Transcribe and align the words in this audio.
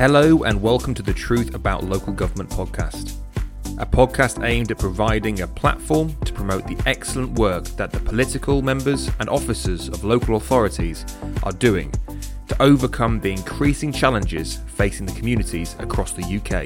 Hello, 0.00 0.44
and 0.44 0.62
welcome 0.62 0.94
to 0.94 1.02
the 1.02 1.12
Truth 1.12 1.54
About 1.54 1.84
Local 1.84 2.14
Government 2.14 2.48
podcast, 2.48 3.16
a 3.76 3.84
podcast 3.84 4.42
aimed 4.42 4.70
at 4.70 4.78
providing 4.78 5.42
a 5.42 5.46
platform 5.46 6.16
to 6.24 6.32
promote 6.32 6.66
the 6.66 6.80
excellent 6.86 7.38
work 7.38 7.64
that 7.76 7.92
the 7.92 8.00
political 8.00 8.62
members 8.62 9.10
and 9.20 9.28
officers 9.28 9.88
of 9.88 10.02
local 10.02 10.36
authorities 10.36 11.04
are 11.42 11.52
doing 11.52 11.92
to 12.48 12.62
overcome 12.62 13.20
the 13.20 13.30
increasing 13.30 13.92
challenges 13.92 14.60
facing 14.68 15.04
the 15.04 15.12
communities 15.12 15.76
across 15.80 16.12
the 16.12 16.24
UK. 16.24 16.64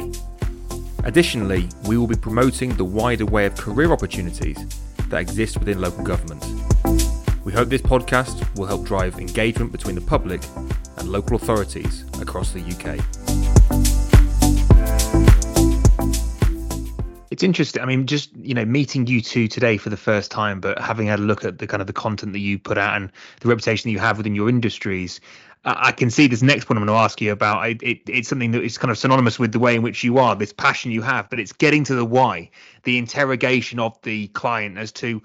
Additionally, 1.05 1.69
we 1.89 1.98
will 1.98 2.07
be 2.07 2.14
promoting 2.14 2.73
the 2.77 2.85
wider 2.85 3.27
way 3.27 3.46
of 3.46 3.57
career 3.57 3.91
opportunities 3.91 4.59
that 5.09 5.21
exist 5.21 5.59
within 5.59 5.80
local 5.80 6.05
government. 6.05 6.45
We 7.45 7.53
hope 7.53 7.69
this 7.69 7.83
podcast 7.83 8.57
will 8.57 8.65
help 8.65 8.87
drive 8.87 9.19
engagement 9.19 9.71
between 9.71 9.97
the 9.97 10.01
public 10.01 10.43
and 10.97 11.11
local 11.11 11.37
authorities 11.37 12.03
across 12.19 12.52
the 12.52 12.61
UK. 12.61 13.05
It's 17.30 17.43
interesting. 17.43 17.83
I 17.83 17.85
mean, 17.85 18.07
just 18.07 18.35
you 18.35 18.55
know, 18.55 18.65
meeting 18.65 19.07
you 19.07 19.21
two 19.21 19.47
today 19.47 19.77
for 19.77 19.91
the 19.91 19.97
first 19.99 20.30
time, 20.30 20.59
but 20.59 20.79
having 20.79 21.07
had 21.07 21.19
a 21.19 21.23
look 21.23 21.45
at 21.45 21.59
the 21.59 21.66
kind 21.66 21.83
of 21.83 21.87
the 21.87 21.93
content 21.93 22.33
that 22.33 22.38
you 22.38 22.59
put 22.59 22.79
out 22.79 22.97
and 22.97 23.12
the 23.41 23.49
reputation 23.49 23.91
that 23.91 23.93
you 23.93 23.99
have 23.99 24.16
within 24.16 24.35
your 24.35 24.49
industries, 24.49 25.21
I 25.66 25.93
can 25.93 26.11
see 26.11 26.27
this 26.29 26.41
next 26.41 26.65
point 26.65 26.79
I'm 26.79 26.87
going 26.87 26.97
to 26.97 27.02
ask 27.02 27.21
you 27.21 27.30
about. 27.30 27.69
It, 27.69 27.83
it, 27.83 28.01
it's 28.07 28.29
something 28.29 28.52
that 28.52 28.63
is 28.63 28.79
kind 28.79 28.91
of 28.91 28.97
synonymous 28.97 29.38
with 29.38 29.52
the 29.52 29.59
way 29.59 29.74
in 29.74 29.83
which 29.83 30.02
you 30.02 30.16
are, 30.16 30.35
this 30.35 30.52
passion 30.52 30.93
you 30.93 31.02
have, 31.02 31.29
but 31.29 31.38
it's 31.38 31.52
getting 31.52 31.85
to 31.85 31.95
the 31.95 32.05
why, 32.07 32.51
the 32.85 32.97
interrogation 32.97 33.79
of 33.80 34.01
the 34.02 34.29
client 34.29 34.79
as 34.79 34.93
to 34.93 35.23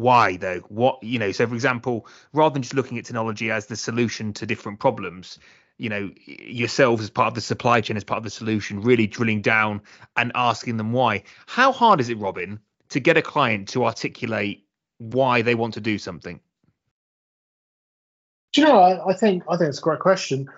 why 0.00 0.36
though? 0.36 0.60
What 0.68 1.02
you 1.02 1.18
know 1.18 1.32
so 1.32 1.46
for 1.46 1.54
example 1.54 2.06
rather 2.32 2.52
than 2.52 2.62
just 2.62 2.74
looking 2.74 2.98
at 2.98 3.04
technology 3.04 3.50
as 3.50 3.66
the 3.66 3.76
solution 3.76 4.32
to 4.34 4.46
different 4.46 4.80
problems 4.80 5.38
you 5.78 5.88
know 5.88 6.10
yourselves 6.26 7.02
as 7.02 7.10
part 7.10 7.28
of 7.28 7.34
the 7.34 7.40
supply 7.40 7.80
chain 7.80 7.96
as 7.96 8.04
part 8.04 8.18
of 8.18 8.24
the 8.24 8.30
solution 8.30 8.80
really 8.80 9.06
drilling 9.06 9.42
down 9.42 9.80
and 10.16 10.32
asking 10.34 10.76
them 10.76 10.92
why. 10.92 11.22
How 11.46 11.72
hard 11.72 12.00
is 12.00 12.08
it 12.08 12.18
robin 12.18 12.60
to 12.90 13.00
get 13.00 13.16
a 13.16 13.22
client 13.22 13.68
to 13.68 13.84
articulate 13.84 14.66
why 14.98 15.42
they 15.42 15.54
want 15.54 15.74
to 15.74 15.80
do 15.80 15.98
something? 15.98 16.40
Do 18.52 18.60
you 18.60 18.66
know 18.66 18.78
I, 18.78 19.10
I 19.10 19.14
think 19.14 19.44
i 19.48 19.56
think 19.56 19.68
it's 19.68 19.78
a 19.78 19.82
great 19.82 20.00
question 20.00 20.48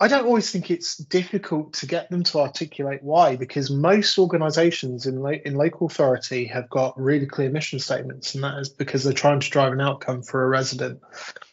I 0.00 0.08
don't 0.08 0.26
always 0.26 0.50
think 0.50 0.70
it's 0.70 0.96
difficult 0.96 1.74
to 1.74 1.86
get 1.86 2.10
them 2.10 2.24
to 2.24 2.40
articulate 2.40 3.02
why, 3.02 3.36
because 3.36 3.70
most 3.70 4.18
organisations 4.18 5.06
in 5.06 5.20
lo- 5.20 5.38
in 5.44 5.54
local 5.54 5.86
authority 5.86 6.46
have 6.46 6.68
got 6.68 6.98
really 6.98 7.26
clear 7.26 7.48
mission 7.48 7.78
statements, 7.78 8.34
and 8.34 8.42
that 8.42 8.58
is 8.58 8.68
because 8.68 9.04
they're 9.04 9.12
trying 9.12 9.38
to 9.38 9.50
drive 9.50 9.72
an 9.72 9.80
outcome 9.80 10.22
for 10.22 10.44
a 10.44 10.48
resident. 10.48 11.00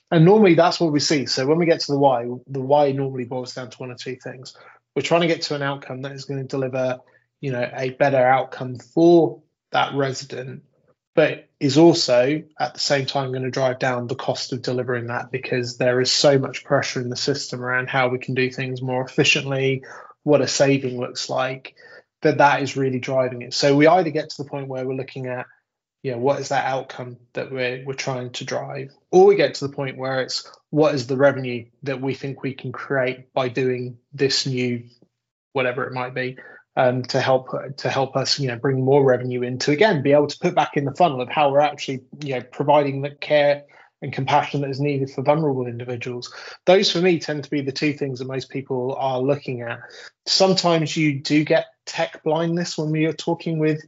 And 0.10 0.26
normally 0.26 0.56
that's 0.56 0.80
what 0.80 0.92
we 0.92 1.00
see. 1.00 1.28
So 1.28 1.46
when 1.46 1.60
we 1.60 1.68
get 1.68 1.82
to 1.82 1.92
the 1.92 2.00
why, 2.00 2.26
the 2.48 2.62
why 2.62 2.92
normally 2.92 3.26
boils 3.26 3.54
down 3.54 3.70
to 3.70 3.78
one 3.78 3.92
or 3.92 3.96
two 3.96 4.16
things. 4.16 4.58
We're 4.96 5.04
trying 5.04 5.22
to 5.22 5.28
get 5.28 5.44
to 5.44 5.56
an 5.56 5.62
outcome 5.62 6.02
that 6.02 6.12
is 6.14 6.26
going 6.26 6.42
to 6.42 6.48
deliver, 6.48 7.00
you 7.42 7.52
know, 7.52 7.70
a 7.74 7.92
better 7.92 8.18
outcome 8.18 8.78
for 8.78 9.42
that 9.72 9.94
resident 9.94 10.64
but 11.14 11.50
is 11.60 11.78
also 11.78 12.44
at 12.60 12.74
the 12.74 12.80
same 12.80 13.06
time 13.06 13.32
going 13.32 13.44
to 13.44 13.52
drive 13.52 13.80
down 13.80 14.08
the 14.08 14.16
cost 14.16 14.54
of 14.54 14.62
delivering 14.62 15.08
that 15.08 15.32
because 15.32 15.78
there 15.78 16.00
is 16.00 16.12
so 16.12 16.40
much 16.40 16.64
pressure 16.64 17.02
in 17.02 17.10
the 17.10 17.16
system 17.16 17.62
around 17.62 17.90
how 17.90 18.08
we 18.08 18.18
can 18.18 18.34
do 18.34 18.50
things 18.50 18.82
more 18.82 19.04
efficiently, 19.04 19.84
what 20.24 20.42
a 20.42 20.48
saving 20.48 21.00
looks 21.00 21.30
like, 21.30 21.76
that 22.22 22.38
that 22.38 22.62
is 22.62 22.78
really 22.78 23.00
driving 23.00 23.42
it. 23.42 23.54
So 23.54 23.76
we 23.76 23.88
either 23.88 24.10
get 24.10 24.30
to 24.30 24.44
the 24.44 24.50
point 24.50 24.68
where 24.68 24.88
we're 24.88 24.96
looking 24.96 25.28
at, 25.28 25.48
you 26.02 26.14
know, 26.14 26.18
what 26.18 26.40
is 26.40 26.50
that 26.50 26.66
outcome 26.66 27.18
that 27.34 27.52
we're 27.52 27.84
we're 27.86 27.94
trying 27.94 28.32
to 28.32 28.46
drive, 28.46 28.92
or 29.12 29.26
we 29.26 29.36
get 29.36 29.56
to 29.56 29.68
the 29.68 29.74
point 29.74 29.98
where 29.98 30.22
it's 30.22 30.50
what 30.70 30.96
is 30.96 31.08
the 31.08 31.18
revenue 31.18 31.66
that 31.84 32.02
we 32.02 32.14
think 32.16 32.42
we 32.42 32.54
can 32.54 32.72
create 32.72 33.34
by 33.34 33.50
doing 33.50 33.98
this 34.14 34.48
new 34.48 34.84
whatever 35.54 35.86
it 35.86 35.94
might 35.94 36.16
be 36.16 36.38
um, 36.76 37.04
to 37.04 37.20
help 37.20 37.50
to 37.78 37.90
help 37.90 38.16
us, 38.16 38.40
you 38.40 38.48
know, 38.48 38.58
bring 38.58 38.84
more 38.84 39.04
revenue 39.04 39.42
in 39.42 39.60
to 39.60 39.72
again 39.72 40.02
be 40.02 40.14
able 40.14 40.28
to 40.28 40.38
put 40.40 40.56
back 40.56 40.78
in 40.78 40.86
the 40.86 40.96
funnel 40.96 41.22
of 41.22 41.30
how 41.30 41.52
we're 41.52 41.60
actually, 41.60 42.02
you 42.24 42.36
know, 42.36 42.42
providing 42.42 43.02
the 43.02 43.12
care 43.12 43.64
and 44.02 44.14
compassion 44.14 44.62
that 44.62 44.70
is 44.70 44.80
needed 44.80 45.12
for 45.12 45.22
vulnerable 45.22 45.68
individuals. 45.68 46.34
Those 46.66 46.92
for 46.92 47.00
me 47.02 47.20
tend 47.20 47.44
to 47.44 47.50
be 47.50 47.62
the 47.62 47.72
two 47.72 47.94
things 47.94 48.20
that 48.20 48.28
most 48.28 48.50
people 48.50 48.96
are 48.98 49.20
looking 49.20 49.62
at. 49.62 49.80
Sometimes 50.26 50.98
you 50.98 51.20
do 51.20 51.44
get 51.44 51.66
tech 51.86 52.24
blindness 52.24 52.78
when 52.78 52.92
we 52.92 53.06
are 53.06 53.14
talking 53.14 53.60
with 53.60 53.82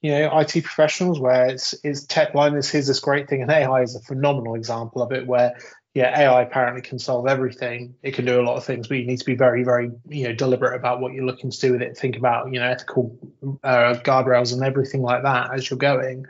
you 0.00 0.12
know 0.12 0.38
IT 0.38 0.62
professionals 0.64 1.18
where 1.18 1.46
it's 1.46 1.74
is 1.82 2.06
tech 2.06 2.32
blindness 2.32 2.70
here's 2.70 2.86
this 2.86 3.00
great 3.00 3.28
thing 3.28 3.42
and 3.42 3.50
AI 3.50 3.82
is 3.82 3.96
a 3.96 4.00
phenomenal 4.00 4.54
example 4.54 5.02
of 5.02 5.12
it 5.12 5.26
where 5.26 5.56
yeah, 5.94 6.18
AI 6.18 6.42
apparently 6.42 6.82
can 6.82 6.98
solve 6.98 7.26
everything. 7.26 7.94
It 8.02 8.14
can 8.14 8.24
do 8.24 8.40
a 8.40 8.42
lot 8.42 8.56
of 8.56 8.64
things, 8.64 8.88
but 8.88 8.98
you 8.98 9.06
need 9.06 9.18
to 9.18 9.24
be 9.24 9.34
very, 9.34 9.64
very, 9.64 9.90
you 10.08 10.28
know, 10.28 10.34
deliberate 10.34 10.76
about 10.76 11.00
what 11.00 11.12
you're 11.12 11.24
looking 11.24 11.50
to 11.50 11.60
do 11.60 11.72
with 11.72 11.82
it. 11.82 11.96
Think 11.96 12.16
about, 12.16 12.52
you 12.52 12.60
know, 12.60 12.66
ethical 12.66 13.18
uh, 13.64 13.94
guardrails 14.04 14.52
and 14.52 14.62
everything 14.62 15.02
like 15.02 15.22
that 15.22 15.52
as 15.54 15.68
you're 15.68 15.78
going. 15.78 16.26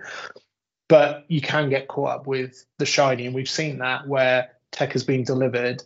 But 0.88 1.24
you 1.28 1.40
can 1.40 1.68
get 1.68 1.88
caught 1.88 2.20
up 2.20 2.26
with 2.26 2.64
the 2.78 2.86
shiny, 2.86 3.26
and 3.26 3.34
we've 3.34 3.48
seen 3.48 3.78
that 3.78 4.06
where 4.06 4.52
tech 4.70 4.92
has 4.92 5.04
been 5.04 5.24
delivered, 5.24 5.82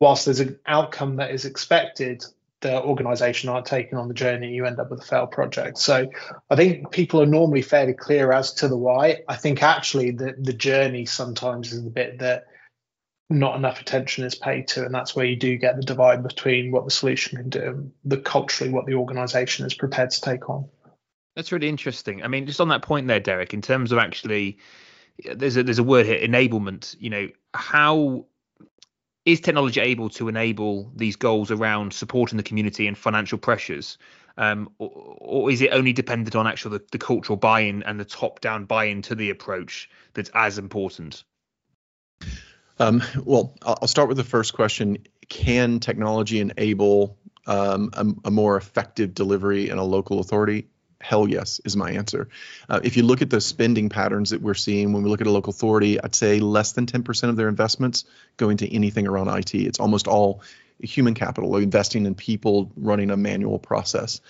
whilst 0.00 0.24
there's 0.24 0.40
an 0.40 0.58
outcome 0.66 1.16
that 1.16 1.30
is 1.30 1.44
expected, 1.44 2.24
the 2.60 2.82
organization 2.82 3.50
aren't 3.50 3.66
taking 3.66 3.98
on 3.98 4.08
the 4.08 4.14
journey, 4.14 4.46
and 4.46 4.54
you 4.54 4.64
end 4.64 4.80
up 4.80 4.90
with 4.90 5.00
a 5.00 5.04
failed 5.04 5.32
project. 5.32 5.78
So 5.78 6.08
I 6.50 6.56
think 6.56 6.90
people 6.92 7.20
are 7.20 7.26
normally 7.26 7.62
fairly 7.62 7.92
clear 7.92 8.32
as 8.32 8.54
to 8.54 8.68
the 8.68 8.76
why. 8.76 9.18
I 9.28 9.36
think 9.36 9.62
actually 9.62 10.12
the 10.12 10.34
the 10.38 10.54
journey 10.54 11.04
sometimes 11.04 11.72
is 11.72 11.84
the 11.84 11.90
bit 11.90 12.20
that 12.20 12.46
not 13.30 13.56
enough 13.56 13.80
attention 13.80 14.24
is 14.24 14.34
paid 14.34 14.68
to 14.68 14.84
and 14.84 14.94
that's 14.94 15.14
where 15.14 15.26
you 15.26 15.36
do 15.36 15.56
get 15.56 15.76
the 15.76 15.82
divide 15.82 16.22
between 16.22 16.70
what 16.70 16.84
the 16.84 16.90
solution 16.90 17.36
can 17.36 17.50
do 17.50 17.62
and 17.62 17.92
the 18.04 18.16
culturally 18.16 18.72
what 18.72 18.86
the 18.86 18.94
organization 18.94 19.66
is 19.66 19.74
prepared 19.74 20.10
to 20.10 20.20
take 20.20 20.48
on. 20.48 20.66
That's 21.36 21.52
really 21.52 21.68
interesting. 21.68 22.22
I 22.22 22.28
mean 22.28 22.46
just 22.46 22.60
on 22.60 22.68
that 22.68 22.82
point 22.82 23.06
there 23.06 23.20
derek 23.20 23.52
in 23.52 23.62
terms 23.62 23.92
of 23.92 23.98
actually 23.98 24.58
there's 25.34 25.56
a 25.56 25.62
there's 25.62 25.78
a 25.78 25.84
word 25.84 26.06
here 26.06 26.18
enablement. 26.20 26.96
You 26.98 27.10
know 27.10 27.28
how 27.52 28.26
is 29.24 29.40
technology 29.40 29.80
able 29.80 30.08
to 30.08 30.28
enable 30.28 30.90
these 30.96 31.16
goals 31.16 31.50
around 31.50 31.92
supporting 31.92 32.38
the 32.38 32.42
community 32.42 32.86
and 32.86 32.96
financial 32.96 33.36
pressures? 33.36 33.98
Um, 34.38 34.70
or, 34.78 35.16
or, 35.18 35.50
is 35.50 35.60
it 35.60 35.70
only 35.72 35.92
dependent 35.92 36.36
on 36.36 36.46
actual 36.46 36.70
the, 36.70 36.82
the 36.92 36.98
cultural 36.98 37.36
buy-in 37.36 37.82
and 37.82 37.98
the 37.98 38.04
top-down 38.04 38.66
buy-in 38.66 39.02
to 39.02 39.16
the 39.16 39.30
approach 39.30 39.90
that's 40.14 40.30
as 40.32 40.58
important 40.58 41.24
um, 42.78 43.02
well, 43.24 43.54
I'll 43.62 43.86
start 43.86 44.08
with 44.08 44.16
the 44.16 44.24
first 44.24 44.54
question. 44.54 44.98
Can 45.28 45.80
technology 45.80 46.40
enable 46.40 47.18
um, 47.46 47.90
a, 47.92 48.28
a, 48.28 48.30
more 48.30 48.56
effective 48.56 49.14
delivery 49.14 49.68
in 49.68 49.78
a 49.78 49.84
local 49.84 50.20
authority? 50.20 50.68
Hell 51.00 51.28
yes, 51.28 51.60
is 51.64 51.76
my 51.76 51.92
answer. 51.92 52.28
Uh, 52.68 52.80
if 52.82 52.96
you 52.96 53.04
look 53.04 53.22
at 53.22 53.30
the 53.30 53.40
spending 53.40 53.88
patterns 53.88 54.30
that 54.30 54.42
we're 54.42 54.54
seeing 54.54 54.92
when 54.92 55.02
we 55.02 55.10
look 55.10 55.20
at 55.20 55.26
a 55.26 55.30
local 55.30 55.50
authority, 55.50 56.00
I'd 56.00 56.14
say 56.14 56.40
less 56.40 56.72
than 56.72 56.86
10% 56.86 57.28
of 57.28 57.36
their 57.36 57.48
investments 57.48 58.04
go 58.36 58.48
into 58.50 58.66
anything 58.66 59.06
around 59.06 59.28
IT. 59.28 59.54
It's 59.54 59.78
almost 59.78 60.08
all 60.08 60.42
human 60.80 61.14
capital, 61.14 61.56
investing 61.56 62.06
in 62.06 62.14
people 62.14 62.72
running 62.76 63.10
a 63.10 63.16
manual 63.16 63.58
process 63.58 64.20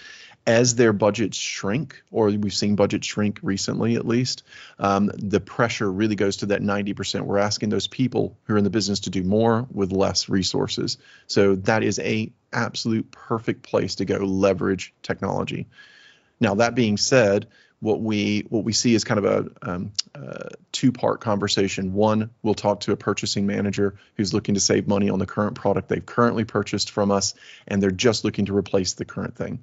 as 0.49 0.77
their 0.77 0.95
budgets 0.95 1.37
shrink, 1.37 2.03
or 2.11 2.29
we've 2.31 2.55
seen 2.55 2.75
budgets 2.75 3.07
shrink 3.07 3.39
recently 3.43 3.97
at 3.97 4.07
least, 4.07 4.45
um, 4.79 5.11
the 5.15 5.41
pressure 5.41 5.93
really 5.93 6.15
goes 6.15 6.39
to 6.39 6.47
that 6.47 6.63
90%. 6.63 7.21
We're 7.21 7.37
asking 7.37 7.69
those 7.69 7.87
people 7.87 8.39
who 8.45 8.55
are 8.55 8.57
in 8.57 8.65
the 8.65 8.71
business 8.71 9.01
to 9.01 9.11
do 9.11 9.23
more 9.23 9.67
with 9.71 9.93
less 9.93 10.31
resources. 10.31 10.97
So 11.27 11.57
that 11.57 11.83
is 11.83 11.99
a 11.99 12.33
absolute 12.51 13.11
perfect 13.11 13.63
place 13.63 13.97
to 13.97 14.07
go 14.07 14.17
leverage 14.17 14.95
technology. 15.03 15.67
Now 16.41 16.55
that 16.55 16.75
being 16.75 16.97
said, 16.97 17.49
what 17.81 18.01
we 18.01 18.45
what 18.49 18.65
we 18.65 18.73
see 18.73 18.95
is 18.95 19.05
kind 19.05 19.25
of 19.25 19.25
a 19.25 19.71
um, 19.71 19.93
uh, 20.13 20.49
two 20.73 20.91
part 20.91 21.21
conversation. 21.21 21.93
One, 21.93 22.31
we'll 22.43 22.55
talk 22.55 22.81
to 22.81 22.93
a 22.93 22.97
purchasing 22.97 23.47
manager 23.47 23.95
who's 24.17 24.35
looking 24.35 24.55
to 24.55 24.61
save 24.61 24.89
money 24.89 25.11
on 25.11 25.21
the 25.21 25.27
current 25.27 25.55
product 25.55 25.89
they've 25.89 26.05
currently 26.05 26.45
purchased 26.45 26.91
from 26.91 27.13
us, 27.13 27.35
and 27.69 27.81
they're 27.81 27.93
just 27.93 28.25
looking 28.25 28.47
to 28.47 28.57
replace 28.57 28.95
the 28.95 29.05
current 29.05 29.37
thing 29.37 29.63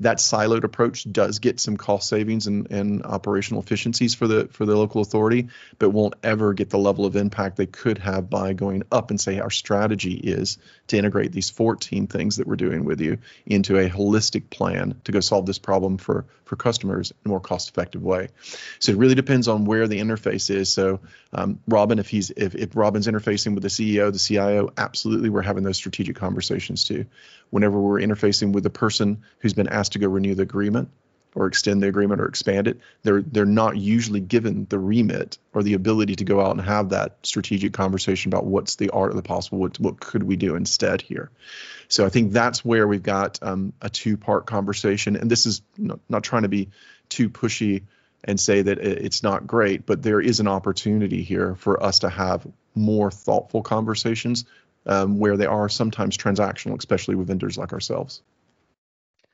that 0.00 0.18
siloed 0.18 0.64
approach 0.64 1.10
does 1.10 1.38
get 1.38 1.58
some 1.58 1.76
cost 1.76 2.08
savings 2.08 2.46
and, 2.46 2.70
and 2.70 3.02
operational 3.02 3.62
efficiencies 3.62 4.14
for 4.14 4.26
the 4.26 4.48
for 4.48 4.66
the 4.66 4.76
local 4.76 5.00
authority, 5.00 5.48
but 5.78 5.90
won't 5.90 6.14
ever 6.22 6.52
get 6.52 6.68
the 6.68 6.78
level 6.78 7.06
of 7.06 7.16
impact 7.16 7.56
they 7.56 7.66
could 7.66 7.98
have 7.98 8.28
by 8.28 8.52
going 8.52 8.82
up 8.92 9.10
and 9.10 9.20
say 9.20 9.38
our 9.38 9.50
strategy 9.50 10.14
is 10.14 10.58
to 10.88 10.98
integrate 10.98 11.32
these 11.32 11.48
14 11.50 12.06
things 12.06 12.36
that 12.36 12.46
we're 12.46 12.56
doing 12.56 12.84
with 12.84 13.00
you 13.00 13.18
into 13.46 13.78
a 13.78 13.88
holistic 13.88 14.50
plan 14.50 15.00
to 15.04 15.12
go 15.12 15.20
solve 15.20 15.46
this 15.46 15.58
problem 15.58 15.96
for 15.96 16.26
for 16.44 16.56
customers 16.56 17.10
in 17.10 17.16
a 17.24 17.28
more 17.28 17.40
cost 17.40 17.68
effective 17.70 18.02
way. 18.02 18.28
So 18.78 18.92
it 18.92 18.98
really 18.98 19.14
depends 19.14 19.48
on 19.48 19.64
where 19.64 19.88
the 19.88 19.98
interface 19.98 20.50
is. 20.50 20.72
So 20.72 21.00
um, 21.32 21.58
Robin, 21.66 21.98
if 21.98 22.08
he's 22.08 22.30
if, 22.30 22.54
if 22.54 22.76
Robin's 22.76 23.06
interfacing 23.06 23.54
with 23.54 23.62
the 23.62 23.68
CEO, 23.68 24.12
the 24.12 24.18
CIO, 24.18 24.72
absolutely 24.76 25.30
we're 25.30 25.42
having 25.42 25.64
those 25.64 25.76
strategic 25.76 26.16
conversations 26.16 26.84
too. 26.84 27.06
Whenever 27.50 27.80
we're 27.80 28.00
interfacing 28.00 28.52
with 28.52 28.64
the 28.64 28.70
person 28.70 29.22
who's 29.38 29.54
been 29.54 29.68
asked 29.68 29.92
to 29.92 29.98
go 29.98 30.08
renew 30.08 30.34
the 30.34 30.42
agreement, 30.42 30.90
or 31.36 31.46
extend 31.46 31.82
the 31.82 31.86
agreement 31.86 32.20
or 32.20 32.26
expand 32.26 32.66
it, 32.66 32.80
they're 33.02 33.20
they're 33.20 33.44
not 33.44 33.76
usually 33.76 34.20
given 34.20 34.66
the 34.70 34.78
remit 34.78 35.36
or 35.52 35.62
the 35.62 35.74
ability 35.74 36.16
to 36.16 36.24
go 36.24 36.40
out 36.40 36.52
and 36.52 36.62
have 36.62 36.88
that 36.88 37.18
strategic 37.22 37.74
conversation 37.74 38.30
about 38.30 38.46
what's 38.46 38.76
the 38.76 38.88
art 38.90 39.10
of 39.10 39.16
the 39.16 39.22
possible, 39.22 39.58
what 39.58 39.78
what 39.78 40.00
could 40.00 40.22
we 40.22 40.36
do 40.36 40.56
instead 40.56 41.02
here. 41.02 41.30
So 41.88 42.06
I 42.06 42.08
think 42.08 42.32
that's 42.32 42.64
where 42.64 42.88
we've 42.88 43.02
got 43.02 43.38
um, 43.42 43.74
a 43.82 43.90
two-part 43.90 44.46
conversation, 44.46 45.14
and 45.14 45.30
this 45.30 45.46
is 45.46 45.62
not, 45.76 46.00
not 46.08 46.24
trying 46.24 46.42
to 46.42 46.48
be 46.48 46.70
too 47.10 47.28
pushy 47.28 47.82
and 48.24 48.40
say 48.40 48.62
that 48.62 48.78
it's 48.78 49.22
not 49.22 49.46
great, 49.46 49.86
but 49.86 50.02
there 50.02 50.20
is 50.20 50.40
an 50.40 50.48
opportunity 50.48 51.22
here 51.22 51.54
for 51.54 51.80
us 51.80 52.00
to 52.00 52.08
have 52.08 52.46
more 52.74 53.10
thoughtful 53.10 53.62
conversations 53.62 54.46
um, 54.86 55.18
where 55.18 55.36
they 55.36 55.46
are 55.46 55.68
sometimes 55.68 56.16
transactional, 56.16 56.78
especially 56.78 57.14
with 57.14 57.28
vendors 57.28 57.58
like 57.58 57.72
ourselves. 57.72 58.22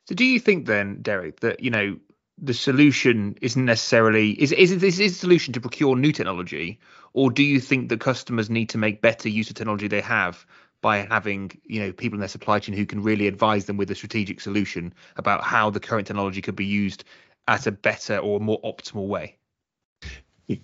So, 0.06 0.14
do 0.14 0.24
you 0.24 0.40
think 0.40 0.66
then, 0.66 1.02
Derek, 1.02 1.40
that 1.40 1.60
you 1.60 1.70
know 1.70 1.96
the 2.38 2.54
solution 2.54 3.36
isn't 3.40 3.64
necessarily 3.64 4.30
is 4.30 4.52
is 4.52 4.78
this 4.78 4.98
is 4.98 5.12
a 5.12 5.14
solution 5.14 5.52
to 5.54 5.60
procure 5.60 5.96
new 5.96 6.12
technology, 6.12 6.80
or 7.12 7.30
do 7.30 7.42
you 7.42 7.60
think 7.60 7.88
that 7.88 8.00
customers 8.00 8.50
need 8.50 8.70
to 8.70 8.78
make 8.78 9.02
better 9.02 9.28
use 9.28 9.48
of 9.50 9.56
technology 9.56 9.88
they 9.88 10.00
have 10.00 10.44
by 10.80 10.98
having 10.98 11.52
you 11.64 11.80
know 11.80 11.92
people 11.92 12.16
in 12.16 12.20
their 12.20 12.28
supply 12.28 12.58
chain 12.58 12.74
who 12.74 12.86
can 12.86 13.02
really 13.02 13.28
advise 13.28 13.66
them 13.66 13.76
with 13.76 13.90
a 13.90 13.94
strategic 13.94 14.40
solution 14.40 14.92
about 15.16 15.44
how 15.44 15.70
the 15.70 15.80
current 15.80 16.06
technology 16.06 16.42
could 16.42 16.56
be 16.56 16.64
used 16.64 17.04
at 17.46 17.66
a 17.66 17.72
better 17.72 18.18
or 18.18 18.40
more 18.40 18.60
optimal 18.62 19.06
way? 19.06 19.36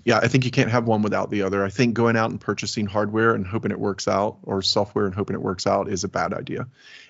Yeah, 0.05 0.19
I 0.19 0.29
think 0.29 0.45
you 0.45 0.51
can't 0.51 0.71
have 0.71 0.87
one 0.87 1.03
without 1.03 1.31
the 1.31 1.43
other. 1.43 1.65
I 1.65 1.71
think 1.71 1.95
going 1.95 2.17
out 2.17 2.31
and 2.31 2.41
purchasing 2.41 2.87
hardware 2.87 3.35
and 3.35 3.47
hoping 3.47 3.71
it 3.71 3.79
works 3.79 4.09
out, 4.09 4.39
or 4.43 4.61
software 4.63 5.07
and 5.07 5.15
hoping 5.15 5.35
it 5.35 5.43
works 5.43 5.67
out, 5.67 5.89
is 5.89 6.05
a 6.05 6.09
bad 6.09 6.35
idea. 6.35 6.67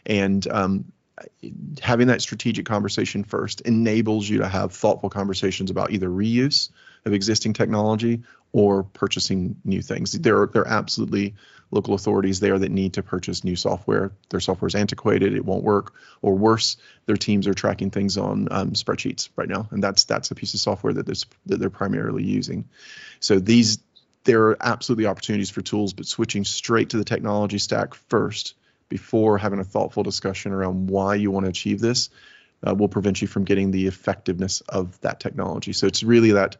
And 0.07 0.47
um, 0.49 0.93
having 1.81 2.09
that 2.09 2.23
strategic 2.23 2.67
conversation 2.67 3.25
first 3.25 3.61
enables 3.63 4.29
you 4.29 4.39
to 4.39 4.49
have 4.49 4.73
thoughtful 4.73 5.11
conversations 5.11 5.71
about 5.71 5.91
either 5.91 6.09
reuse 6.09 6.71
of 7.05 7.13
existing 7.13 7.53
technology 7.53 8.23
or 8.53 8.83
purchasing 8.83 9.57
new 9.65 9.83
things. 9.83 10.13
There 10.13 10.43
are, 10.43 10.47
there 10.47 10.63
are 10.63 10.69
absolutely 10.69 11.35
local 11.71 11.95
authorities 11.95 12.41
there 12.41 12.59
that 12.59 12.71
need 12.71 12.95
to 12.95 13.03
purchase 13.03 13.45
new 13.45 13.57
software. 13.57 14.13
Their 14.31 14.41
software 14.41 14.69
is 14.69 14.75
antiquated, 14.75 15.35
it 15.35 15.45
won't 15.45 15.65
work, 15.65 15.95
or 16.23 16.35
worse, 16.35 16.77
their 17.07 17.17
teams 17.17 17.47
are 17.47 17.55
tracking 17.55 17.91
things 17.91 18.17
on 18.17 18.49
um, 18.51 18.71
spreadsheets 18.73 19.29
right 19.37 19.49
now, 19.49 19.69
and 19.71 19.83
that's 19.83 20.05
that's 20.05 20.31
a 20.31 20.35
piece 20.35 20.55
of 20.55 20.61
software 20.61 20.95
that, 20.95 21.07
that 21.47 21.61
they're 21.61 21.71
primarily 21.71 22.25
using. 22.25 22.69
So 23.21 23.39
these 23.39 23.79
there 24.25 24.49
are 24.49 24.57
absolutely 24.61 25.07
opportunities 25.07 25.51
for 25.51 25.63
tools, 25.63 25.93
but 25.93 26.07
switching 26.07 26.45
straight 26.45 26.91
to 26.91 26.99
the 26.99 27.05
technology 27.05 27.59
stack 27.59 27.95
first 27.95 28.55
before 28.89 29.39
having 29.39 29.59
a 29.59 29.65
thoughtful 29.65 30.03
discussion 30.03 30.53
around 30.53 30.89
why 30.89 31.15
you 31.15 31.31
want 31.31 31.45
to 31.45 31.51
achieve 31.51 31.81
this 31.81 32.11
uh, 32.67 32.75
will 32.75 32.89
prevent 32.89 33.23
you 33.23 33.29
from 33.29 33.45
getting 33.45 33.71
the 33.71 33.87
effectiveness 33.87 34.61
of 34.63 35.01
that 35.01 35.21
technology. 35.21 35.73
So 35.73 35.87
it's 35.87 36.03
really 36.03 36.33
that 36.33 36.57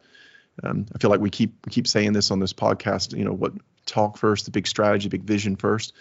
um, 0.63 0.85
I 0.93 0.97
feel 0.97 1.09
like 1.09 1.21
we 1.21 1.29
keep 1.29 1.53
we 1.65 1.71
keep 1.71 1.87
saying 1.87 2.13
this 2.13 2.31
on 2.31 2.39
this 2.39 2.53
podcast. 2.53 3.17
You 3.17 3.25
know, 3.25 3.33
what 3.33 3.53
talk 3.85 4.17
first, 4.17 4.45
the 4.45 4.51
big 4.51 4.67
strategy, 4.67 5.09
big 5.09 5.23
vision 5.23 5.55
first. 5.55 5.93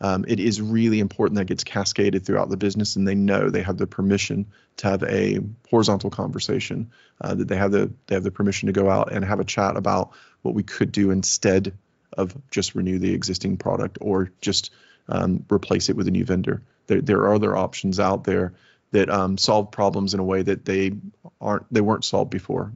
Um, 0.00 0.26
it 0.28 0.40
is 0.40 0.60
really 0.60 1.00
important 1.00 1.38
that 1.38 1.46
gets 1.46 1.64
cascaded 1.64 2.26
throughout 2.26 2.50
the 2.50 2.56
business, 2.56 2.96
and 2.96 3.08
they 3.08 3.14
know 3.14 3.48
they 3.48 3.62
have 3.62 3.78
the 3.78 3.86
permission 3.86 4.46
to 4.78 4.88
have 4.88 5.02
a 5.02 5.38
horizontal 5.70 6.10
conversation. 6.10 6.90
Uh, 7.20 7.34
that 7.34 7.48
they 7.48 7.56
have 7.56 7.72
the 7.72 7.92
they 8.06 8.14
have 8.14 8.24
the 8.24 8.30
permission 8.30 8.66
to 8.66 8.72
go 8.72 8.90
out 8.90 9.12
and 9.12 9.24
have 9.24 9.40
a 9.40 9.44
chat 9.44 9.76
about 9.76 10.10
what 10.42 10.54
we 10.54 10.62
could 10.62 10.92
do 10.92 11.10
instead 11.10 11.72
of 12.12 12.34
just 12.50 12.74
renew 12.74 12.98
the 12.98 13.14
existing 13.14 13.56
product 13.56 13.98
or 14.00 14.30
just 14.40 14.70
um, 15.08 15.44
replace 15.50 15.88
it 15.88 15.96
with 15.96 16.08
a 16.08 16.10
new 16.10 16.24
vendor. 16.24 16.62
There, 16.86 17.00
there 17.00 17.20
are 17.20 17.34
other 17.34 17.56
options 17.56 17.98
out 17.98 18.24
there 18.24 18.54
that 18.92 19.10
um, 19.10 19.38
solve 19.38 19.70
problems 19.70 20.14
in 20.14 20.20
a 20.20 20.24
way 20.24 20.42
that 20.42 20.64
they 20.64 20.92
aren't 21.40 21.72
they 21.72 21.80
weren't 21.80 22.04
solved 22.04 22.30
before. 22.30 22.72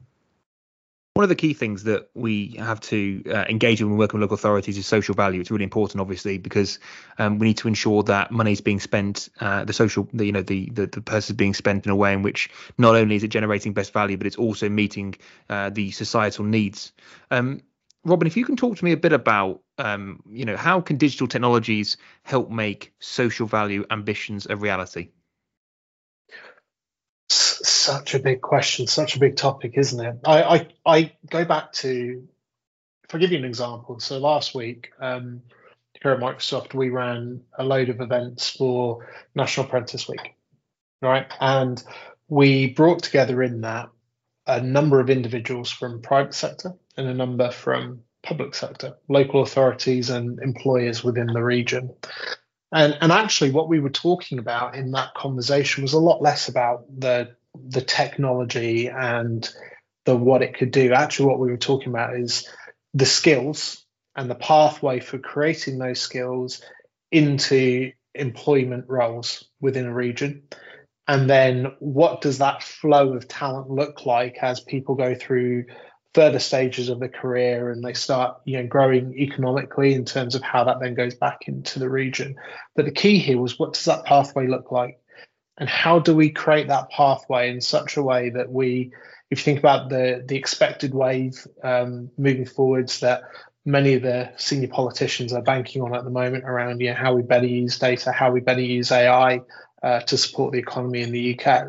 One 1.13 1.23
of 1.23 1.29
the 1.29 1.35
key 1.35 1.53
things 1.53 1.83
that 1.83 2.09
we 2.13 2.55
have 2.57 2.79
to 2.81 3.21
uh, 3.29 3.43
engage 3.49 3.81
in 3.81 3.87
when 3.87 3.97
we 3.97 3.99
work 3.99 4.13
with 4.13 4.21
local 4.21 4.35
authorities 4.35 4.77
is 4.77 4.87
social 4.87 5.13
value. 5.13 5.41
It's 5.41 5.51
really 5.51 5.65
important, 5.65 5.99
obviously, 5.99 6.37
because 6.37 6.79
um, 7.17 7.37
we 7.37 7.47
need 7.47 7.57
to 7.57 7.67
ensure 7.67 8.01
that 8.03 8.31
money 8.31 8.53
is 8.53 8.61
being 8.61 8.79
spent, 8.79 9.27
uh, 9.41 9.65
the 9.65 9.73
social, 9.73 10.07
the, 10.13 10.25
you 10.25 10.31
know, 10.31 10.41
the, 10.41 10.69
the 10.69 10.87
the 10.87 11.15
is 11.17 11.29
being 11.33 11.53
spent 11.53 11.85
in 11.85 11.91
a 11.91 11.97
way 11.97 12.13
in 12.13 12.21
which 12.21 12.49
not 12.77 12.95
only 12.95 13.17
is 13.17 13.23
it 13.23 13.27
generating 13.27 13.73
best 13.73 13.91
value, 13.91 14.15
but 14.15 14.25
it's 14.25 14.37
also 14.37 14.69
meeting 14.69 15.13
uh, 15.49 15.69
the 15.69 15.91
societal 15.91 16.45
needs. 16.45 16.93
Um, 17.29 17.61
Robin, 18.05 18.25
if 18.25 18.37
you 18.37 18.45
can 18.45 18.55
talk 18.55 18.77
to 18.77 18.85
me 18.85 18.93
a 18.93 18.97
bit 18.97 19.11
about, 19.11 19.61
um, 19.77 20.23
you 20.29 20.45
know, 20.45 20.55
how 20.55 20.79
can 20.79 20.95
digital 20.95 21.27
technologies 21.27 21.97
help 22.23 22.49
make 22.49 22.93
social 22.99 23.47
value 23.47 23.85
ambitions 23.91 24.47
a 24.49 24.55
reality? 24.55 25.09
Such 27.81 28.13
a 28.13 28.19
big 28.19 28.41
question, 28.41 28.87
such 28.87 29.15
a 29.15 29.19
big 29.19 29.35
topic, 29.35 29.73
isn't 29.75 30.05
it? 30.05 30.15
I, 30.25 30.43
I, 30.43 30.67
I 30.85 31.11
go 31.29 31.45
back 31.45 31.73
to, 31.73 32.27
if 33.03 33.15
I 33.15 33.17
give 33.17 33.31
you 33.31 33.37
an 33.37 33.45
example. 33.45 33.99
So 33.99 34.19
last 34.19 34.55
week, 34.55 34.91
um, 34.99 35.41
here 36.01 36.11
at 36.11 36.19
Microsoft, 36.19 36.73
we 36.73 36.89
ran 36.89 37.41
a 37.57 37.63
load 37.63 37.89
of 37.89 38.01
events 38.01 38.49
for 38.49 39.07
National 39.35 39.67
Apprentice 39.67 40.07
Week, 40.07 40.35
right? 41.01 41.27
And 41.39 41.81
we 42.27 42.67
brought 42.73 43.03
together 43.03 43.43
in 43.43 43.61
that 43.61 43.89
a 44.47 44.61
number 44.61 44.99
of 44.99 45.09
individuals 45.09 45.69
from 45.69 46.01
private 46.01 46.33
sector 46.33 46.73
and 46.97 47.07
a 47.07 47.13
number 47.13 47.51
from 47.51 48.01
public 48.23 48.55
sector, 48.55 48.97
local 49.07 49.41
authorities 49.41 50.09
and 50.09 50.39
employers 50.39 51.03
within 51.03 51.27
the 51.27 51.43
region. 51.43 51.93
And, 52.71 52.97
and 53.01 53.11
actually, 53.11 53.51
what 53.51 53.67
we 53.67 53.79
were 53.79 53.89
talking 53.89 54.39
about 54.39 54.75
in 54.75 54.91
that 54.91 55.13
conversation 55.13 55.83
was 55.83 55.93
a 55.93 55.99
lot 55.99 56.21
less 56.21 56.47
about 56.47 56.85
the 56.99 57.35
the 57.55 57.81
technology 57.81 58.87
and 58.87 59.49
the 60.05 60.15
what 60.15 60.41
it 60.41 60.55
could 60.55 60.71
do. 60.71 60.93
Actually, 60.93 61.27
what 61.27 61.39
we 61.39 61.51
were 61.51 61.57
talking 61.57 61.89
about 61.89 62.15
is 62.15 62.47
the 62.93 63.05
skills 63.05 63.85
and 64.15 64.29
the 64.29 64.35
pathway 64.35 64.99
for 64.99 65.17
creating 65.17 65.77
those 65.77 65.99
skills 65.99 66.61
into 67.11 67.91
employment 68.13 68.85
roles 68.87 69.45
within 69.59 69.85
a 69.85 69.93
region. 69.93 70.43
And 71.07 71.29
then 71.29 71.73
what 71.79 72.21
does 72.21 72.37
that 72.37 72.63
flow 72.63 73.13
of 73.13 73.27
talent 73.27 73.69
look 73.69 74.05
like 74.05 74.37
as 74.41 74.59
people 74.59 74.95
go 74.95 75.15
through 75.15 75.65
further 76.13 76.39
stages 76.39 76.89
of 76.89 76.99
the 76.99 77.09
career 77.09 77.71
and 77.71 77.83
they 77.83 77.93
start 77.93 78.37
you 78.45 78.57
know 78.57 78.67
growing 78.67 79.13
economically 79.17 79.93
in 79.93 80.03
terms 80.03 80.35
of 80.35 80.41
how 80.41 80.65
that 80.65 80.79
then 80.81 80.93
goes 80.93 81.15
back 81.15 81.47
into 81.47 81.79
the 81.79 81.89
region 81.89 82.35
but 82.75 82.83
the 82.83 82.91
key 82.91 83.17
here 83.17 83.39
was 83.39 83.57
what 83.57 83.73
does 83.73 83.85
that 83.85 84.03
pathway 84.03 84.45
look 84.45 84.71
like 84.71 84.99
and 85.57 85.69
how 85.69 85.99
do 85.99 86.15
we 86.15 86.29
create 86.29 86.67
that 86.67 86.89
pathway 86.89 87.49
in 87.49 87.61
such 87.61 87.97
a 87.97 88.03
way 88.03 88.29
that 88.29 88.51
we 88.51 88.91
if 89.29 89.39
you 89.39 89.43
think 89.43 89.59
about 89.59 89.89
the 89.89 90.23
the 90.27 90.35
expected 90.35 90.93
wave 90.93 91.47
um, 91.63 92.09
moving 92.17 92.45
forwards 92.45 92.99
that 93.01 93.23
many 93.65 93.93
of 93.93 94.01
the 94.01 94.31
senior 94.37 94.67
politicians 94.67 95.33
are 95.33 95.41
banking 95.41 95.81
on 95.81 95.95
at 95.95 96.03
the 96.03 96.09
moment 96.09 96.45
around 96.45 96.79
you 96.81 96.89
know 96.89 96.95
how 96.95 97.13
we 97.13 97.21
better 97.21 97.45
use 97.45 97.77
data 97.77 98.11
how 98.11 98.31
we 98.31 98.39
better 98.39 98.61
use 98.61 98.91
ai 98.91 99.41
uh, 99.83 99.99
to 100.01 100.17
support 100.17 100.51
the 100.51 100.59
economy 100.59 101.01
in 101.01 101.11
the 101.11 101.39
uk 101.39 101.67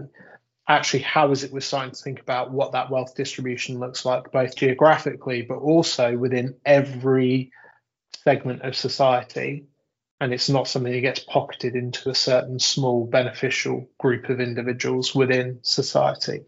actually 0.69 1.03
how 1.03 1.31
is 1.31 1.45
it 1.45 1.53
we're 1.53 1.61
starting 1.61 1.93
to 1.93 2.03
think 2.03 2.21
about 2.21 2.51
what 2.51 2.73
that 2.73 2.91
wealth 2.91 3.15
distribution 3.15 3.79
looks 3.79 4.05
like 4.05 4.31
both 4.33 4.57
geographically 4.57 5.43
but 5.43 5.59
also 5.59 6.17
within 6.17 6.55
every 6.65 7.51
segment 8.25 8.63
of 8.63 8.77
society 8.77 9.67
and 10.23 10.33
it's 10.33 10.49
not 10.49 10.69
something 10.69 10.93
that 10.93 11.01
gets 11.01 11.19
pocketed 11.19 11.75
into 11.75 12.09
a 12.09 12.15
certain 12.15 12.61
small 12.61 13.05
beneficial 13.05 13.89
group 13.99 14.29
of 14.29 14.41
individuals 14.41 15.17
within 15.17 15.59
society. 15.63 16.43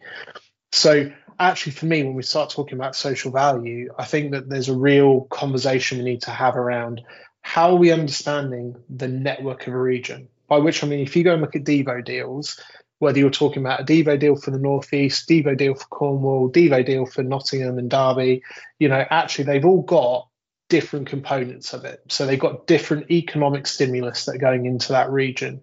So 0.70 1.10
actually 1.40 1.72
for 1.72 1.86
me 1.86 2.04
when 2.04 2.14
we 2.14 2.22
start 2.22 2.50
talking 2.50 2.78
about 2.78 2.94
social 2.94 3.32
value 3.32 3.92
i 3.98 4.04
think 4.04 4.30
that 4.30 4.48
there's 4.48 4.68
a 4.68 4.76
real 4.76 5.22
conversation 5.22 5.98
we 5.98 6.04
need 6.04 6.22
to 6.22 6.30
have 6.30 6.54
around 6.54 7.00
how 7.42 7.70
are 7.70 7.76
we 7.76 7.90
understanding 7.90 8.76
the 8.88 9.08
network 9.08 9.66
of 9.66 9.74
a 9.74 9.76
region? 9.76 10.28
By 10.46 10.58
which 10.58 10.84
i 10.84 10.86
mean 10.86 11.00
if 11.00 11.16
you 11.16 11.24
go 11.24 11.32
and 11.32 11.42
look 11.42 11.56
at 11.56 11.64
devo 11.64 12.04
deals 12.04 12.60
whether 13.00 13.18
you're 13.18 13.30
talking 13.30 13.62
about 13.62 13.80
a 13.80 13.84
Devo 13.84 14.18
deal 14.18 14.36
for 14.36 14.52
the 14.52 14.58
Northeast, 14.58 15.28
Devo 15.28 15.58
deal 15.58 15.74
for 15.74 15.84
Cornwall, 15.86 16.50
Devo 16.50 16.86
deal 16.86 17.04
for 17.04 17.22
Nottingham 17.22 17.76
and 17.76 17.90
Derby, 17.90 18.42
you 18.78 18.88
know, 18.88 19.04
actually 19.10 19.44
they've 19.44 19.64
all 19.64 19.82
got 19.82 20.28
different 20.74 21.06
components 21.06 21.72
of 21.72 21.84
it. 21.84 22.02
So 22.08 22.26
they've 22.26 22.36
got 22.36 22.66
different 22.66 23.08
economic 23.08 23.64
stimulus 23.68 24.24
that 24.24 24.34
are 24.34 24.38
going 24.38 24.66
into 24.66 24.90
that 24.90 25.08
region. 25.08 25.62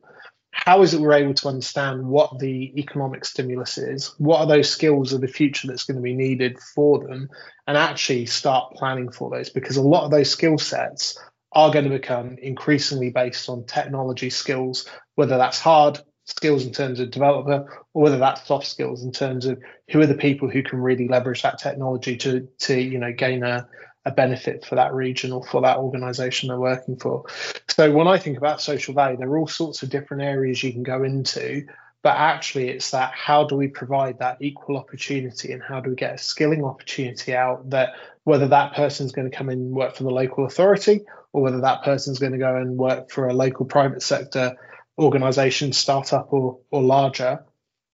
How 0.51 0.83
is 0.83 0.93
it 0.93 1.01
we're 1.01 1.11
able 1.11 1.33
to 1.33 1.49
understand 1.49 2.07
what 2.07 2.39
the 2.39 2.71
economic 2.79 3.25
stimulus 3.25 3.77
is? 3.77 4.15
What 4.19 4.39
are 4.39 4.47
those 4.47 4.69
skills 4.69 5.11
of 5.11 5.19
the 5.19 5.27
future 5.27 5.67
that's 5.67 5.83
going 5.83 5.97
to 5.97 6.01
be 6.01 6.13
needed 6.13 6.59
for 6.59 7.05
them? 7.05 7.27
And 7.67 7.75
actually 7.75 8.25
start 8.25 8.71
planning 8.75 9.11
for 9.11 9.29
those 9.29 9.49
because 9.49 9.75
a 9.75 9.81
lot 9.81 10.05
of 10.05 10.11
those 10.11 10.31
skill 10.31 10.57
sets 10.57 11.19
are 11.51 11.73
going 11.73 11.83
to 11.83 11.91
become 11.91 12.37
increasingly 12.41 13.09
based 13.09 13.49
on 13.49 13.65
technology 13.65 14.29
skills, 14.29 14.87
whether 15.15 15.37
that's 15.37 15.59
hard, 15.59 15.99
skills 16.23 16.65
in 16.65 16.71
terms 16.71 17.01
of 17.01 17.11
developer 17.11 17.83
or 17.93 18.03
whether 18.03 18.17
that's 18.17 18.47
soft 18.47 18.65
skills 18.65 19.03
in 19.03 19.11
terms 19.11 19.45
of 19.45 19.59
who 19.89 19.99
are 19.99 20.07
the 20.07 20.15
people 20.15 20.49
who 20.49 20.63
can 20.63 20.79
really 20.79 21.09
leverage 21.09 21.41
that 21.41 21.59
technology 21.59 22.15
to 22.15 22.47
to 22.59 22.79
you 22.79 22.97
know 22.97 23.11
gain 23.11 23.43
a, 23.43 23.67
a 24.05 24.11
benefit 24.11 24.65
for 24.65 24.75
that 24.75 24.93
region 24.93 25.31
or 25.31 25.43
for 25.45 25.61
that 25.61 25.77
organization 25.77 26.49
they're 26.49 26.59
working 26.59 26.95
for. 26.95 27.25
So 27.67 27.91
when 27.91 28.07
i 28.07 28.17
think 28.17 28.37
about 28.37 28.61
social 28.61 28.93
value 28.93 29.17
there 29.17 29.29
are 29.29 29.37
all 29.37 29.47
sorts 29.47 29.83
of 29.83 29.89
different 29.89 30.23
areas 30.23 30.63
you 30.63 30.71
can 30.71 30.83
go 30.83 31.03
into 31.03 31.65
but 32.03 32.17
actually 32.17 32.69
it's 32.69 32.91
that 32.91 33.11
how 33.13 33.43
do 33.43 33.55
we 33.55 33.67
provide 33.67 34.19
that 34.19 34.37
equal 34.41 34.77
opportunity 34.77 35.51
and 35.51 35.61
how 35.61 35.79
do 35.79 35.91
we 35.91 35.95
get 35.95 36.15
a 36.15 36.17
skilling 36.17 36.63
opportunity 36.63 37.35
out 37.35 37.69
that 37.69 37.93
whether 38.23 38.47
that 38.47 38.73
person's 38.73 39.11
going 39.11 39.29
to 39.29 39.35
come 39.35 39.49
and 39.49 39.71
work 39.71 39.95
for 39.95 40.03
the 40.03 40.09
local 40.09 40.45
authority 40.45 41.01
or 41.33 41.41
whether 41.41 41.61
that 41.61 41.83
person's 41.83 42.19
going 42.19 42.33
to 42.33 42.37
go 42.37 42.55
and 42.55 42.77
work 42.77 43.09
for 43.09 43.27
a 43.27 43.33
local 43.33 43.65
private 43.65 44.01
sector 44.01 44.55
organization 44.97 45.71
startup 45.71 46.31
or 46.33 46.59
or 46.71 46.81
larger 46.81 47.43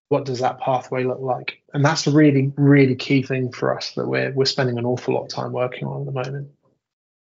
what 0.09 0.25
does 0.25 0.39
that 0.39 0.59
pathway 0.59 1.03
look 1.03 1.19
like 1.19 1.61
and 1.73 1.83
that's 1.83 2.07
a 2.07 2.11
really 2.11 2.51
really 2.57 2.95
key 2.95 3.21
thing 3.21 3.51
for 3.51 3.75
us 3.75 3.91
that 3.91 4.07
we're 4.07 4.31
we're 4.31 4.45
spending 4.45 4.77
an 4.77 4.85
awful 4.85 5.13
lot 5.13 5.23
of 5.23 5.29
time 5.29 5.51
working 5.51 5.87
on 5.87 6.01
at 6.01 6.05
the 6.05 6.11
moment 6.11 6.49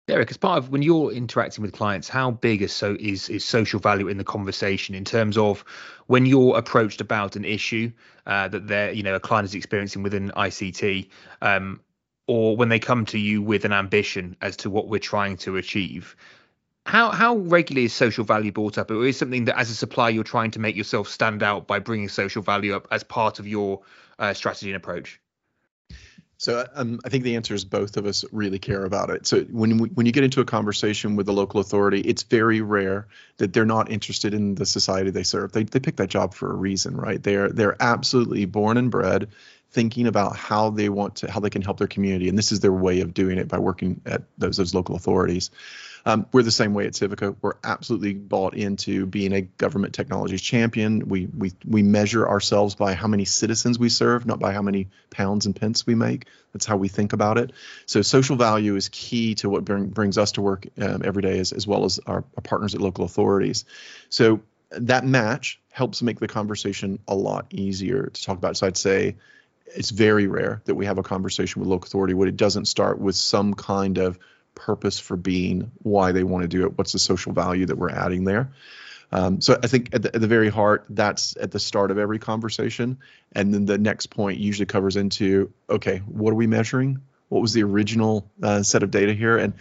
Derek, 0.07 0.29
as 0.29 0.37
part 0.37 0.59
of 0.59 0.69
when 0.69 0.83
you're 0.83 1.11
interacting 1.11 1.63
with 1.63 1.73
clients, 1.73 2.07
how 2.07 2.29
big 2.29 2.61
is 2.61 2.71
so 2.71 2.95
is 2.99 3.27
is 3.27 3.43
social 3.43 3.79
value 3.79 4.07
in 4.07 4.19
the 4.19 4.23
conversation 4.23 4.93
in 4.93 5.03
terms 5.03 5.35
of 5.35 5.65
when 6.05 6.27
you're 6.27 6.55
approached 6.57 7.01
about 7.01 7.35
an 7.35 7.43
issue 7.43 7.91
uh, 8.27 8.47
that 8.49 8.67
they're 8.67 8.91
you 8.91 9.01
know 9.01 9.15
a 9.15 9.19
client 9.19 9.47
is 9.47 9.55
experiencing 9.55 10.03
within 10.03 10.29
ICT, 10.37 11.09
um, 11.41 11.81
or 12.27 12.55
when 12.55 12.69
they 12.69 12.77
come 12.77 13.05
to 13.07 13.17
you 13.17 13.41
with 13.41 13.65
an 13.65 13.73
ambition 13.73 14.35
as 14.41 14.55
to 14.57 14.69
what 14.69 14.89
we're 14.89 14.99
trying 14.99 15.37
to 15.37 15.57
achieve? 15.57 16.15
How 16.85 17.09
how 17.09 17.37
regularly 17.37 17.85
is 17.85 17.93
social 17.93 18.23
value 18.23 18.51
brought 18.51 18.77
up, 18.77 18.91
or 18.91 19.05
is 19.05 19.17
something 19.17 19.45
that 19.45 19.57
as 19.59 19.71
a 19.71 19.75
supplier 19.75 20.11
you're 20.11 20.23
trying 20.23 20.51
to 20.51 20.59
make 20.59 20.75
yourself 20.75 21.09
stand 21.09 21.41
out 21.41 21.65
by 21.65 21.79
bringing 21.79 22.09
social 22.09 22.43
value 22.43 22.75
up 22.75 22.87
as 22.91 23.03
part 23.03 23.39
of 23.39 23.47
your 23.47 23.81
uh, 24.19 24.33
strategy 24.33 24.69
and 24.69 24.77
approach? 24.77 25.19
So 26.37 26.65
um, 26.75 26.99
I 27.05 27.09
think 27.09 27.23
the 27.23 27.37
answer 27.37 27.55
is 27.55 27.63
both 27.63 27.95
of 27.97 28.05
us 28.05 28.25
really 28.31 28.59
care 28.59 28.83
about 28.83 29.09
it. 29.09 29.25
So 29.25 29.41
when 29.43 29.77
we, 29.77 29.89
when 29.89 30.05
you 30.05 30.11
get 30.11 30.25
into 30.25 30.41
a 30.41 30.45
conversation 30.45 31.15
with 31.15 31.29
a 31.29 31.31
local 31.31 31.61
authority, 31.61 32.01
it's 32.01 32.23
very 32.23 32.61
rare 32.61 33.07
that 33.37 33.53
they're 33.53 33.65
not 33.65 33.89
interested 33.89 34.33
in 34.33 34.53
the 34.55 34.65
society 34.65 35.09
they 35.09 35.23
serve. 35.23 35.53
They 35.53 35.63
they 35.63 35.79
pick 35.79 35.95
that 35.95 36.09
job 36.09 36.33
for 36.33 36.51
a 36.51 36.55
reason, 36.55 36.95
right? 36.97 37.21
They're 37.21 37.49
they're 37.49 37.81
absolutely 37.81 38.45
born 38.45 38.77
and 38.77 38.91
bred 38.91 39.29
thinking 39.71 40.07
about 40.07 40.35
how 40.35 40.69
they 40.69 40.89
want 40.89 41.15
to 41.17 41.31
how 41.31 41.39
they 41.39 41.49
can 41.49 41.61
help 41.61 41.77
their 41.77 41.87
community, 41.87 42.29
and 42.29 42.37
this 42.37 42.51
is 42.51 42.59
their 42.59 42.73
way 42.73 43.01
of 43.01 43.13
doing 43.13 43.37
it 43.37 43.47
by 43.47 43.57
working 43.57 44.01
at 44.05 44.23
those 44.37 44.57
those 44.57 44.75
local 44.75 44.95
authorities. 44.95 45.51
Um, 46.07 46.27
we're 46.31 46.43
the 46.43 46.51
same 46.51 46.75
way 46.75 46.85
at 46.85 46.93
Civica. 46.93 47.35
We're 47.41 47.55
absolutely 47.63 48.13
bought 48.13 48.53
into 48.53 49.07
being 49.07 49.33
a 49.33 49.41
government 49.41 49.95
technology 49.95 50.37
champion. 50.37 51.09
We 51.09 51.25
we 51.25 51.53
we 51.65 51.81
measure 51.81 52.27
ourselves 52.27 52.75
by 52.75 52.93
how 52.93 53.07
many 53.07 53.25
citizens 53.25 53.79
we 53.79 53.89
serve, 53.89 54.25
not 54.25 54.39
by 54.39 54.53
how 54.53 54.61
many 54.61 54.89
pounds 55.09 55.47
and 55.47 55.55
pence 55.55 55.87
we 55.87 55.95
make. 55.95 56.27
That's 56.53 56.65
how 56.65 56.77
we 56.77 56.89
think 56.89 57.13
about 57.13 57.37
it. 57.37 57.53
So 57.87 58.01
social 58.03 58.35
value 58.35 58.75
is 58.75 58.89
key 58.89 59.35
to 59.35 59.49
what 59.49 59.65
bring, 59.65 59.87
brings 59.87 60.17
us 60.17 60.33
to 60.33 60.41
work 60.41 60.67
um, 60.79 61.01
every 61.03 61.21
day, 61.21 61.39
as, 61.39 61.51
as 61.51 61.67
well 61.67 61.85
as 61.85 61.99
our, 62.05 62.23
our 62.37 62.41
partners 62.43 62.75
at 62.75 62.81
local 62.81 63.03
authorities. 63.03 63.65
So 64.09 64.41
that 64.71 65.05
match 65.05 65.59
helps 65.71 66.01
make 66.01 66.19
the 66.19 66.27
conversation 66.27 66.99
a 67.07 67.15
lot 67.15 67.47
easier 67.49 68.11
to 68.13 68.23
talk 68.23 68.37
about. 68.37 68.57
So 68.57 68.67
I'd 68.67 68.77
say 68.77 69.15
it's 69.65 69.89
very 69.89 70.27
rare 70.27 70.61
that 70.65 70.75
we 70.75 70.85
have 70.85 70.97
a 70.97 71.03
conversation 71.03 71.61
with 71.61 71.67
local 71.67 71.87
authority 71.87 72.13
where 72.13 72.27
it 72.27 72.37
doesn't 72.37 72.65
start 72.65 72.99
with 72.99 73.15
some 73.15 73.53
kind 73.53 73.97
of 73.97 74.19
purpose 74.55 74.99
for 74.99 75.15
being, 75.15 75.71
why 75.83 76.11
they 76.11 76.23
want 76.23 76.43
to 76.43 76.47
do 76.47 76.65
it, 76.65 76.77
what's 76.77 76.93
the 76.93 76.99
social 76.99 77.33
value 77.33 77.65
that 77.67 77.77
we're 77.77 77.91
adding 77.91 78.23
there. 78.23 78.51
Um, 79.11 79.39
so 79.39 79.57
I 79.61 79.67
think 79.67 79.93
at 79.93 80.01
the, 80.01 80.15
at 80.15 80.21
the, 80.21 80.27
very 80.27 80.49
heart, 80.49 80.85
that's 80.89 81.37
at 81.37 81.51
the 81.51 81.59
start 81.59 81.91
of 81.91 81.97
every 81.97 82.17
conversation, 82.17 82.97
and 83.33 83.53
then 83.53 83.65
the 83.65 83.77
next 83.77 84.07
point 84.07 84.39
usually 84.39 84.65
covers 84.65 84.95
into, 84.95 85.53
okay, 85.69 85.99
what 85.99 86.31
are 86.31 86.35
we 86.35 86.47
measuring? 86.47 87.01
What 87.29 87.41
was 87.41 87.53
the 87.53 87.63
original 87.63 88.29
uh, 88.41 88.63
set 88.63 88.81
of 88.81 88.91
data 88.91 89.13
here? 89.13 89.37
And 89.37 89.53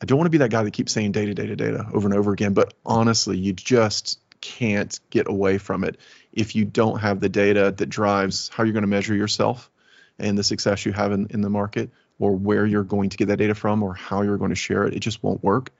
I 0.00 0.06
don't 0.06 0.18
want 0.18 0.26
to 0.26 0.30
be 0.30 0.38
that 0.38 0.50
guy 0.50 0.62
that 0.62 0.72
keeps 0.72 0.92
saying 0.92 1.12
data, 1.12 1.34
data, 1.34 1.56
data 1.56 1.86
over 1.92 2.08
and 2.08 2.16
over 2.16 2.32
again, 2.32 2.54
but 2.54 2.74
honestly, 2.84 3.36
you 3.36 3.52
just 3.52 4.18
can't 4.40 4.98
get 5.10 5.28
away 5.28 5.58
from 5.58 5.84
it 5.84 5.98
if 6.32 6.54
you 6.54 6.64
don't 6.64 7.00
have 7.00 7.20
the 7.20 7.28
data 7.28 7.74
that 7.76 7.86
drives 7.86 8.48
how 8.48 8.64
you're 8.64 8.72
going 8.72 8.82
to 8.82 8.88
measure 8.88 9.14
yourself 9.14 9.70
and 10.18 10.38
the 10.38 10.44
success 10.44 10.86
you 10.86 10.92
have 10.92 11.12
in, 11.12 11.26
in 11.30 11.40
the 11.40 11.50
market 11.50 11.90
or 12.18 12.32
where 12.32 12.66
you're 12.66 12.84
going 12.84 13.10
to 13.10 13.16
get 13.16 13.28
that 13.28 13.36
data 13.36 13.54
from 13.54 13.82
or 13.82 13.94
how 13.94 14.22
you're 14.22 14.38
going 14.38 14.50
to 14.50 14.56
share 14.56 14.84
it. 14.84 14.94
It 14.94 15.00
just 15.00 15.22
won't 15.22 15.42
work. 15.42 15.70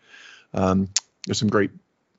Um, 0.54 0.88
there's 1.26 1.38
some 1.38 1.48
great. 1.48 1.70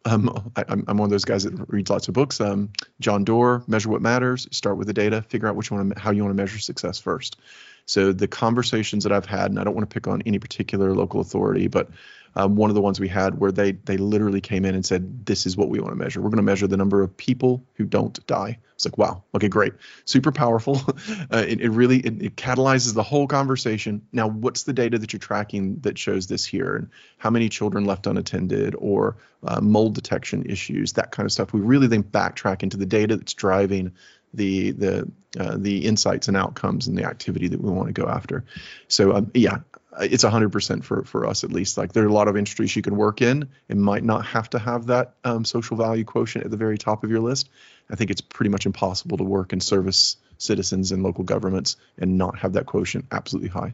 Um, 0.06 0.52
I, 0.56 0.64
am 0.70 0.86
one 0.86 1.02
of 1.02 1.10
those 1.10 1.26
guys 1.26 1.44
that 1.44 1.54
reads 1.68 1.90
lots 1.90 2.08
of 2.08 2.14
books. 2.14 2.40
Um, 2.40 2.72
John 3.00 3.26
Doerr, 3.26 3.64
Measure 3.68 3.90
What 3.90 4.02
Matters. 4.02 4.48
Start 4.52 4.78
with 4.78 4.88
the 4.88 4.94
data. 4.94 5.22
Figure 5.22 5.48
out 5.48 5.56
which 5.56 5.70
one, 5.70 5.92
how 5.98 6.12
you 6.12 6.24
want 6.24 6.36
to 6.36 6.42
measure 6.42 6.60
success 6.60 6.98
first. 6.98 7.38
So 7.86 8.12
the 8.14 8.28
conversations 8.28 9.04
that 9.04 9.12
I've 9.12 9.26
had, 9.26 9.50
and 9.50 9.60
I 9.60 9.64
don't 9.64 9.74
want 9.74 9.90
to 9.90 9.94
pick 9.94 10.08
on 10.08 10.22
any 10.26 10.40
particular 10.40 10.94
local 10.94 11.20
authority, 11.20 11.68
but 11.68 11.90
um, 12.38 12.56
one 12.56 12.70
of 12.70 12.76
the 12.76 12.82
ones 12.82 13.00
we 13.00 13.08
had 13.08 13.40
where 13.40 13.52
they 13.52 13.72
they 13.72 13.98
literally 13.98 14.42
came 14.42 14.64
in 14.64 14.76
and 14.76 14.86
said, 14.86 15.26
"This 15.26 15.48
is 15.48 15.58
what 15.58 15.70
we 15.70 15.80
want 15.80 15.92
to 15.92 15.96
measure. 15.96 16.22
We're 16.22 16.30
going 16.30 16.38
to 16.38 16.44
measure 16.44 16.68
the 16.68 16.78
number 16.78 17.02
of 17.02 17.18
people 17.18 17.66
who 17.74 17.86
don't 17.86 18.26
die." 18.28 18.60
It's 18.76 18.86
like, 18.86 19.00
wow, 19.00 19.24
okay, 19.34 19.48
great, 19.48 19.74
super 20.06 20.32
powerful. 20.32 20.80
uh, 21.32 21.44
it, 21.48 21.62
it, 21.62 21.70
really 21.70 21.98
it, 21.98 22.22
it, 22.22 22.36
catalyzes 22.36 22.94
the 22.94 23.02
whole 23.02 23.26
conversation. 23.26 24.04
Now, 24.12 24.28
what's 24.28 24.64
the 24.64 24.74
data 24.74 25.00
that 25.00 25.12
you're 25.12 25.20
tracking 25.20 25.80
that 25.80 25.98
shows 25.98 26.28
this 26.28 26.46
here, 26.46 26.76
and 26.76 26.90
how 27.18 27.32
many 27.32 27.50
children 27.50 27.86
left 27.86 28.06
unattended, 28.06 28.76
or 28.78 29.18
uh, 29.44 29.60
mold 29.60 29.96
detection 29.96 30.46
issues, 30.46 30.94
that 30.94 31.12
kind 31.12 31.26
of 31.26 31.32
stuff. 31.32 31.54
We 31.54 31.62
really 31.62 31.88
then 31.88 32.04
backtrack 32.04 32.62
into 32.62 32.78
the 32.78 32.86
data 32.86 33.18
that's 33.18 33.34
driving 33.34 33.94
the 34.36 34.72
the 34.72 35.12
uh, 35.40 35.58
the 35.58 35.86
insights 35.86 36.28
and 36.28 36.38
outcomes 36.38 36.88
and 36.88 36.96
the 36.96 37.04
activity 37.04 37.48
that 37.48 37.60
we 37.60 37.72
want 37.72 37.88
to 37.88 38.00
go 38.00 38.08
after. 38.08 38.46
So 38.90 39.16
um, 39.16 39.32
yeah, 39.34 39.58
it's 40.00 40.24
100% 40.24 40.84
for 40.84 41.04
for 41.04 41.26
us 41.26 41.44
at 41.44 41.52
least. 41.52 41.78
Like 41.78 41.94
there 41.94 42.04
are 42.04 42.08
a 42.08 42.14
lot 42.14 42.28
of 42.28 42.38
industries 42.38 42.76
you 42.76 42.82
can 42.82 42.96
work 42.96 43.22
in. 43.22 43.50
And 43.70 43.82
might 43.82 44.04
not 44.04 44.26
have 44.28 44.50
to 44.52 44.60
have 44.60 44.88
that 44.88 45.16
um, 45.24 45.46
social 45.46 45.78
value 45.78 46.04
quotient 46.04 46.46
at 46.46 46.52
the 46.52 46.58
very 46.58 46.78
top 46.78 47.04
of 47.04 47.10
your 47.10 47.20
list. 47.20 47.50
I 47.90 47.96
think 47.96 48.12
it's 48.12 48.22
pretty 48.22 48.50
much 48.50 48.66
impossible 48.66 49.18
to 49.18 49.24
work 49.24 49.54
and 49.54 49.64
service 49.64 50.18
citizens 50.38 50.92
and 50.92 51.04
local 51.04 51.24
governments 51.24 51.78
and 51.98 52.18
not 52.18 52.40
have 52.40 52.54
that 52.54 52.66
quotient 52.66 53.06
absolutely 53.12 53.50
high 53.50 53.74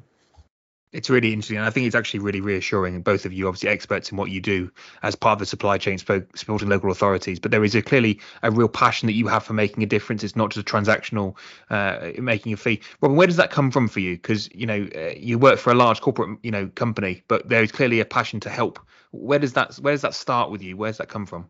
it's 0.94 1.10
really 1.10 1.34
interesting. 1.34 1.58
And 1.58 1.66
I 1.66 1.70
think 1.72 1.88
it's 1.88 1.96
actually 1.96 2.22
really 2.22 2.40
reassuring. 2.40 3.02
Both 3.02 3.26
of 3.26 3.34
you, 3.34 3.48
obviously, 3.48 3.70
experts 3.70 4.12
in 4.12 4.18
what 4.18 4.30
you 4.30 4.40
do 4.40 4.72
as 5.02 5.16
part 5.16 5.34
of 5.34 5.40
the 5.40 5.46
supply 5.46 5.78
chain, 5.78 5.98
supporting 5.98 6.70
local 6.70 6.92
authorities. 6.92 7.40
But 7.40 7.52
there 7.52 7.64
is 7.64 7.76
a, 7.76 7.82
clearly 7.82 8.20
a 8.44 8.52
real 8.52 8.68
passion 8.68 9.08
that 9.08 9.14
you 9.14 9.28
have 9.28 9.44
for 9.44 9.54
making 9.54 9.84
a 9.84 9.88
difference. 9.88 10.24
It's 10.24 10.36
not 10.36 10.52
just 10.52 10.70
a 10.70 10.72
transactional 10.72 11.36
uh, 11.70 12.12
making 12.20 12.54
a 12.54 12.58
fee. 12.58 12.82
Robin, 13.02 13.18
where 13.18 13.28
does 13.28 13.38
that 13.38 13.50
come 13.50 13.72
from 13.72 13.88
for 13.88 14.00
you? 14.00 14.16
Because 14.16 14.50
you 14.54 14.66
know 14.66 14.88
uh, 14.96 15.14
you 15.18 15.40
work 15.40 15.60
for 15.60 15.72
a 15.72 15.76
large 15.76 16.00
corporate, 16.00 16.38
you 16.44 16.52
know, 16.52 16.68
company, 16.68 17.24
but 17.28 17.50
there 17.50 17.64
is 17.64 17.72
clearly 17.72 18.00
a 18.00 18.06
passion 18.06 18.40
to 18.42 18.50
help. 18.50 18.80
Where 19.12 19.40
does 19.40 19.54
that 19.54 19.76
Where 19.76 19.94
does 19.94 20.02
that 20.02 20.14
start 20.14 20.52
with 20.52 20.62
you? 20.62 20.78
Where 20.78 20.90
does 20.90 21.00
that 21.00 21.10
come 21.10 21.26
from? 21.26 21.50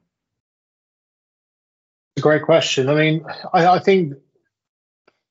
It's 2.16 2.22
a 2.22 2.24
great 2.24 2.44
question. 2.44 2.90
I 2.90 2.96
mean, 2.96 3.26
I, 3.54 3.66
I 3.68 3.80
think 3.80 4.14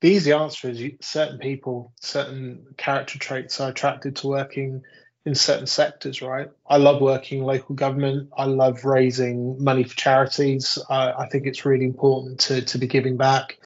the 0.02 0.08
easy 0.08 0.32
answer 0.32 0.68
is 0.68 0.80
you, 0.80 0.98
certain 1.00 1.38
people, 1.38 1.92
certain 2.00 2.66
character 2.76 3.20
traits 3.20 3.60
are 3.60 3.70
attracted 3.70 4.16
to 4.16 4.26
working 4.26 4.82
in 5.24 5.36
certain 5.36 5.68
sectors, 5.68 6.20
right? 6.20 6.50
I 6.66 6.78
love 6.78 7.00
working 7.00 7.38
in 7.38 7.44
local 7.44 7.76
government. 7.76 8.30
I 8.36 8.46
love 8.46 8.84
raising 8.84 9.62
money 9.62 9.84
for 9.84 9.94
charities. 9.94 10.76
I, 10.90 11.12
I 11.12 11.28
think 11.28 11.46
it's 11.46 11.64
really 11.64 11.84
important 11.84 12.40
to 12.40 12.62
to 12.62 12.78
be 12.78 12.88
giving 12.88 13.16
back. 13.16 13.58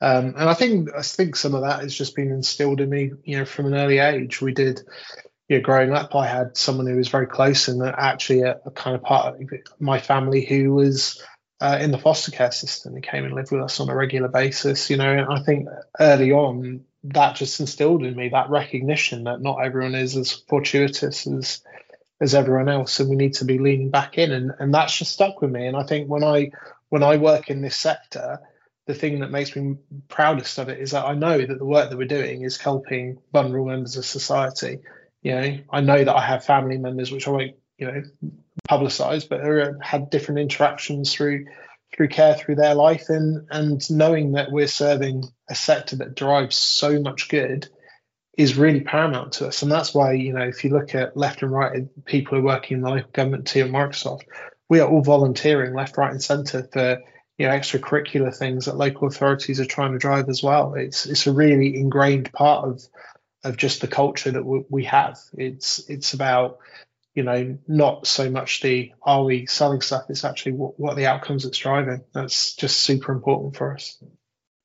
Um, 0.00 0.28
and 0.38 0.48
I 0.48 0.54
think 0.54 0.88
I 0.96 1.02
think 1.02 1.36
some 1.36 1.54
of 1.54 1.60
that 1.60 1.80
has 1.80 1.94
just 1.94 2.16
been 2.16 2.30
instilled 2.30 2.80
in 2.80 2.88
me, 2.88 3.10
you 3.24 3.36
know, 3.36 3.44
from 3.44 3.66
an 3.66 3.74
early 3.74 3.98
age. 3.98 4.40
We 4.40 4.54
did, 4.54 4.80
you 5.46 5.58
know, 5.58 5.62
growing 5.62 5.92
up, 5.92 6.14
I 6.14 6.26
had 6.26 6.56
someone 6.56 6.86
who 6.86 6.96
was 6.96 7.08
very 7.08 7.26
close 7.26 7.68
and 7.68 7.82
actually 7.82 8.40
a, 8.40 8.60
a 8.64 8.70
kind 8.70 8.96
of 8.96 9.02
part 9.02 9.34
of 9.34 9.50
my 9.78 10.00
family 10.00 10.42
who 10.42 10.72
was 10.72 11.22
uh, 11.60 11.78
in 11.80 11.90
the 11.90 11.98
foster 11.98 12.30
care 12.30 12.52
system. 12.52 12.94
He 12.94 13.00
came 13.00 13.24
and 13.24 13.34
lived 13.34 13.50
with 13.50 13.62
us 13.62 13.80
on 13.80 13.88
a 13.88 13.94
regular 13.94 14.28
basis, 14.28 14.90
you 14.90 14.96
know. 14.96 15.10
And 15.10 15.26
I 15.32 15.40
think 15.42 15.68
early 15.98 16.32
on 16.32 16.84
that 17.04 17.36
just 17.36 17.60
instilled 17.60 18.04
in 18.04 18.16
me 18.16 18.30
that 18.30 18.50
recognition 18.50 19.24
that 19.24 19.40
not 19.40 19.64
everyone 19.64 19.94
is 19.94 20.16
as 20.16 20.32
fortuitous 20.32 21.26
as 21.26 21.62
as 22.20 22.34
everyone 22.34 22.68
else, 22.68 22.98
and 22.98 23.10
we 23.10 23.16
need 23.16 23.34
to 23.34 23.44
be 23.44 23.58
leaning 23.58 23.90
back 23.90 24.18
in. 24.18 24.32
And 24.32 24.52
and 24.58 24.74
that's 24.74 24.96
just 24.96 25.12
stuck 25.12 25.40
with 25.40 25.50
me. 25.50 25.66
And 25.66 25.76
I 25.76 25.84
think 25.84 26.08
when 26.08 26.24
I 26.24 26.50
when 26.88 27.02
I 27.02 27.16
work 27.16 27.50
in 27.50 27.62
this 27.62 27.76
sector, 27.76 28.40
the 28.86 28.94
thing 28.94 29.20
that 29.20 29.30
makes 29.30 29.54
me 29.56 29.76
proudest 30.08 30.58
of 30.58 30.68
it 30.68 30.78
is 30.78 30.92
that 30.92 31.04
I 31.04 31.14
know 31.14 31.38
that 31.38 31.58
the 31.58 31.64
work 31.64 31.90
that 31.90 31.96
we're 31.96 32.06
doing 32.06 32.42
is 32.42 32.56
helping 32.56 33.18
vulnerable 33.32 33.66
members 33.66 33.96
of 33.96 34.04
society. 34.04 34.80
You 35.22 35.34
know, 35.34 35.58
I 35.70 35.80
know 35.80 36.04
that 36.04 36.14
I 36.14 36.20
have 36.20 36.44
family 36.44 36.78
members, 36.78 37.10
which 37.10 37.26
I 37.26 37.30
won't, 37.30 37.56
you 37.78 37.86
know, 37.86 38.02
publicized, 38.68 39.28
but 39.28 39.40
uh, 39.40 39.72
had 39.80 40.10
different 40.10 40.40
interactions 40.40 41.12
through 41.12 41.46
through 41.96 42.08
care 42.08 42.34
through 42.34 42.56
their 42.56 42.74
life. 42.74 43.08
And 43.08 43.46
and 43.50 43.90
knowing 43.90 44.32
that 44.32 44.50
we're 44.50 44.66
serving 44.66 45.24
a 45.48 45.54
sector 45.54 45.96
that 45.96 46.14
drives 46.14 46.56
so 46.56 47.00
much 47.00 47.28
good 47.28 47.68
is 48.36 48.56
really 48.56 48.80
paramount 48.80 49.32
to 49.32 49.46
us. 49.46 49.62
And 49.62 49.72
that's 49.72 49.94
why 49.94 50.12
you 50.12 50.32
know 50.32 50.46
if 50.46 50.64
you 50.64 50.70
look 50.70 50.94
at 50.94 51.16
left 51.16 51.42
and 51.42 51.52
right 51.52 52.04
people 52.04 52.36
who 52.36 52.42
are 52.42 52.52
working 52.54 52.78
in 52.78 52.82
the 52.82 52.90
local 52.90 53.10
government 53.12 53.46
team 53.46 53.66
at 53.66 53.72
microsoft 53.72 54.22
we 54.68 54.80
are 54.80 54.88
all 54.88 55.02
volunteering 55.02 55.74
left 55.74 55.96
right 55.96 56.10
and 56.10 56.22
center 56.22 56.68
for 56.72 57.00
you 57.38 57.46
know 57.46 57.52
extracurricular 57.52 58.34
things 58.34 58.64
that 58.64 58.76
local 58.76 59.08
authorities 59.08 59.60
are 59.60 59.66
trying 59.66 59.92
to 59.92 59.98
drive 59.98 60.28
as 60.28 60.42
well. 60.42 60.74
It's 60.74 61.06
it's 61.06 61.26
a 61.26 61.32
really 61.32 61.76
ingrained 61.76 62.32
part 62.32 62.68
of 62.68 62.82
of 63.44 63.56
just 63.56 63.80
the 63.80 63.88
culture 63.88 64.32
that 64.32 64.64
we 64.70 64.84
have. 64.84 65.18
It's 65.36 65.88
it's 65.88 66.14
about 66.14 66.58
you 67.16 67.22
know, 67.22 67.58
not 67.66 68.06
so 68.06 68.30
much 68.30 68.60
the 68.60 68.92
are 69.02 69.24
we 69.24 69.46
selling 69.46 69.80
stuff, 69.80 70.04
it's 70.10 70.24
actually 70.24 70.52
what, 70.52 70.78
what 70.78 70.96
the 70.96 71.06
outcomes 71.06 71.46
it's 71.46 71.58
driving. 71.58 72.04
That's 72.12 72.54
just 72.54 72.76
super 72.76 73.10
important 73.10 73.56
for 73.56 73.72
us. 73.72 74.00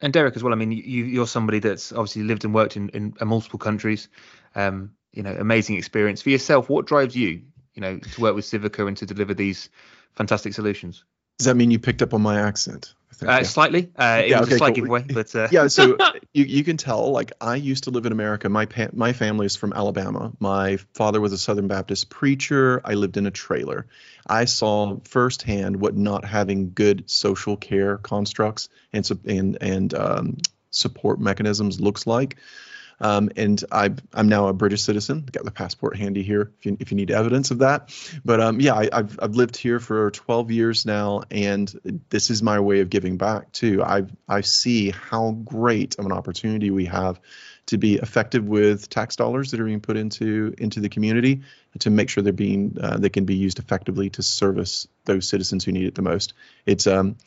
And 0.02 0.12
Derek 0.12 0.36
as 0.36 0.44
well. 0.44 0.52
I 0.52 0.58
mean, 0.58 0.72
you, 0.72 1.06
you're 1.06 1.28
somebody 1.28 1.60
that's 1.60 1.94
obviously 1.94 2.24
lived 2.24 2.44
and 2.44 2.54
worked 2.54 2.76
in, 2.76 2.90
in 2.90 3.16
multiple 3.22 3.58
countries. 3.58 4.10
Um, 4.54 4.92
you 5.14 5.24
know, 5.24 5.32
amazing 5.32 5.78
experience 5.78 6.22
for 6.22 6.30
yourself. 6.30 6.70
What 6.70 6.88
drives 6.88 7.16
you, 7.16 7.44
you 7.74 7.82
know, 7.82 7.98
to 7.98 8.22
work 8.22 8.36
with 8.36 8.46
Civica 8.46 8.86
and 8.88 8.98
to 8.98 9.06
deliver 9.06 9.34
these 9.34 9.70
fantastic 10.16 10.54
solutions? 10.54 11.06
Does 11.38 11.46
that 11.46 11.56
mean 11.56 11.72
you 11.72 11.80
picked 11.80 12.02
up 12.02 12.14
on 12.14 12.22
my 12.22 12.40
accent? 12.40 12.94
Uh. 13.26 13.44
Slightly. 13.44 13.92
Uh, 13.96 14.22
it 14.24 14.30
yeah, 14.30 14.40
was 14.40 14.48
okay, 14.48 14.56
a 14.56 14.58
slight 14.58 14.76
cool. 14.76 14.84
giveaway, 14.84 15.04
but 15.04 15.36
uh... 15.36 15.48
yeah. 15.52 15.68
So 15.68 15.98
you 16.34 16.46
you 16.46 16.64
can 16.64 16.78
tell. 16.78 17.12
Like 17.12 17.32
I 17.40 17.56
used 17.56 17.86
to 17.86 17.92
live 17.92 18.06
in 18.06 18.12
America. 18.12 18.50
My 18.50 18.66
pa- 18.66 18.90
my 18.94 19.14
family 19.14 19.46
is 19.46 19.56
from 19.56 19.74
Alabama. 19.74 20.32
My 20.40 20.78
father 20.94 21.22
was 21.22 21.34
a 21.34 21.38
Southern 21.38 21.68
Baptist 21.68 22.10
preacher. 22.10 22.82
I 22.84 22.94
lived 22.94 23.18
in 23.18 23.28
a 23.28 23.32
trailer. 23.32 23.88
I 24.26 24.46
saw 24.46 25.00
firsthand 25.06 25.80
what 25.80 25.96
not 25.96 26.26
having 26.26 26.74
good 26.74 27.10
social 27.10 27.58
care 27.58 27.98
constructs 27.98 28.70
and 28.94 29.10
and 29.26 29.58
and 29.62 29.94
um, 29.94 30.38
support 30.72 31.20
mechanisms 31.20 31.80
looks 31.80 32.08
like. 32.08 32.38
Um, 33.02 33.32
and 33.36 33.62
I, 33.72 33.90
am 34.14 34.30
now 34.30 34.48
a 34.48 34.54
British 34.54 34.84
citizen. 34.84 35.28
Got 35.30 35.44
the 35.44 35.52
passport 35.52 35.98
handy 35.98 36.22
here 36.22 36.52
if 36.60 36.66
you, 36.66 36.78
if 36.80 36.92
you 36.92 36.96
need 36.96 37.12
evidence 37.12 37.50
of 37.52 37.60
that. 37.60 37.94
But 38.24 38.40
um, 38.40 38.62
yeah, 38.62 38.76
I, 38.76 38.90
have 38.94 39.20
I've 39.22 39.36
lived 39.36 39.58
here 39.58 39.80
for 39.80 40.12
12 40.12 40.52
years 40.52 40.86
now, 40.86 41.24
and 41.32 42.02
this 42.10 42.30
is 42.30 42.44
my 42.44 42.60
way 42.60 42.82
of 42.82 42.90
giving 42.90 43.18
back 43.18 43.52
too. 43.52 43.84
I 43.84 44.04
I 44.30 44.42
see 44.42 44.92
how 44.92 45.32
great 45.32 45.98
of 45.98 46.06
an 46.06 46.12
opportunity 46.12 46.70
we 46.70 46.86
have 46.86 47.20
to 47.68 47.78
be 47.78 47.96
effective 47.96 48.46
with 48.48 48.90
tax 48.90 49.16
dollars 49.16 49.52
that 49.52 49.60
are 49.60 49.66
being 49.66 49.82
put 49.82 49.98
into 49.98 50.54
into 50.58 50.80
the 50.80 50.90
community 50.90 51.42
to 51.80 51.90
make 51.90 52.10
sure 52.10 52.24
they're 52.24 52.34
being 52.34 52.78
uh, 52.82 52.98
they 52.98 53.10
can 53.10 53.26
be 53.26 53.36
used 53.36 53.60
effectively 53.60 54.10
to 54.12 54.24
service 54.24 54.88
those 55.06 55.28
citizens 55.28 55.64
who 55.66 55.72
need 55.72 55.86
it 55.86 55.96
the 55.96 56.02
most. 56.02 56.34
It's 56.66 56.86
um 56.86 57.18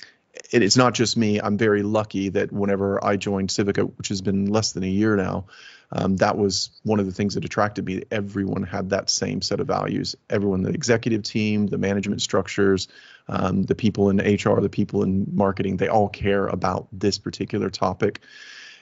it's 0.50 0.76
not 0.76 0.94
just 0.94 1.16
me. 1.16 1.40
I'm 1.40 1.58
very 1.58 1.82
lucky 1.82 2.30
that 2.30 2.52
whenever 2.52 3.02
I 3.04 3.16
joined 3.16 3.50
Civica, 3.50 3.90
which 3.96 4.08
has 4.08 4.20
been 4.20 4.46
less 4.46 4.72
than 4.72 4.82
a 4.82 4.88
year 4.88 5.16
now, 5.16 5.46
um, 5.92 6.16
that 6.16 6.36
was 6.36 6.70
one 6.82 6.98
of 6.98 7.06
the 7.06 7.12
things 7.12 7.34
that 7.34 7.44
attracted 7.44 7.84
me. 7.84 8.02
Everyone 8.10 8.62
had 8.62 8.90
that 8.90 9.10
same 9.10 9.42
set 9.42 9.60
of 9.60 9.66
values. 9.66 10.16
Everyone, 10.28 10.62
the 10.62 10.70
executive 10.70 11.22
team, 11.22 11.66
the 11.66 11.78
management 11.78 12.20
structures, 12.20 12.88
um, 13.28 13.62
the 13.62 13.74
people 13.74 14.10
in 14.10 14.16
HR, 14.18 14.60
the 14.60 14.68
people 14.68 15.02
in 15.02 15.26
marketing, 15.32 15.76
they 15.76 15.88
all 15.88 16.08
care 16.08 16.46
about 16.46 16.88
this 16.92 17.18
particular 17.18 17.70
topic. 17.70 18.20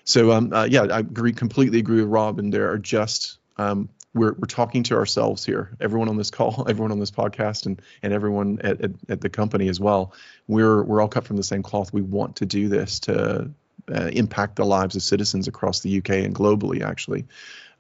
So, 0.05 0.33
um, 0.33 0.53
uh, 0.53 0.65
yeah, 0.65 0.85
I 0.85 1.01
agree, 1.01 1.33
completely 1.33 1.79
agree 1.79 2.01
with 2.01 2.11
Rob. 2.11 2.39
And 2.39 2.53
there 2.53 2.71
are 2.71 2.79
just 2.79 3.39
um, 3.57 3.89
we're 4.15 4.33
we're 4.33 4.47
talking 4.47 4.83
to 4.85 4.97
ourselves 4.97 5.45
here. 5.45 5.71
Everyone 5.81 6.09
on 6.09 6.17
this 6.17 6.31
call, 6.31 6.67
everyone 6.69 6.93
on 6.93 7.01
this 7.01 7.11
podcast, 7.11 7.67
and 7.67 7.81
and 8.03 8.13
everyone 8.13 8.59
at, 8.63 8.81
at, 8.81 8.91
at, 9.09 9.21
the 9.21 9.31
company 9.31 9.69
as 9.69 9.81
well. 9.81 10.15
We're 10.47 10.83
we're 10.83 11.01
all 11.01 11.09
cut 11.09 11.25
from 11.25 11.37
the 11.37 11.43
same 11.43 11.63
cloth. 11.63 11.93
We 11.93 12.03
want 12.03 12.37
to 12.37 12.47
do 12.47 12.69
this 12.69 13.01
to 13.01 13.51
uh, 13.93 14.11
impact 14.13 14.57
the 14.57 14.65
lives 14.65 14.97
of 14.97 15.03
citizens 15.03 15.49
across 15.49 15.81
the 15.81 15.99
UK 15.99 16.11
and 16.11 16.35
globally, 16.35 16.83
actually. 16.83 17.27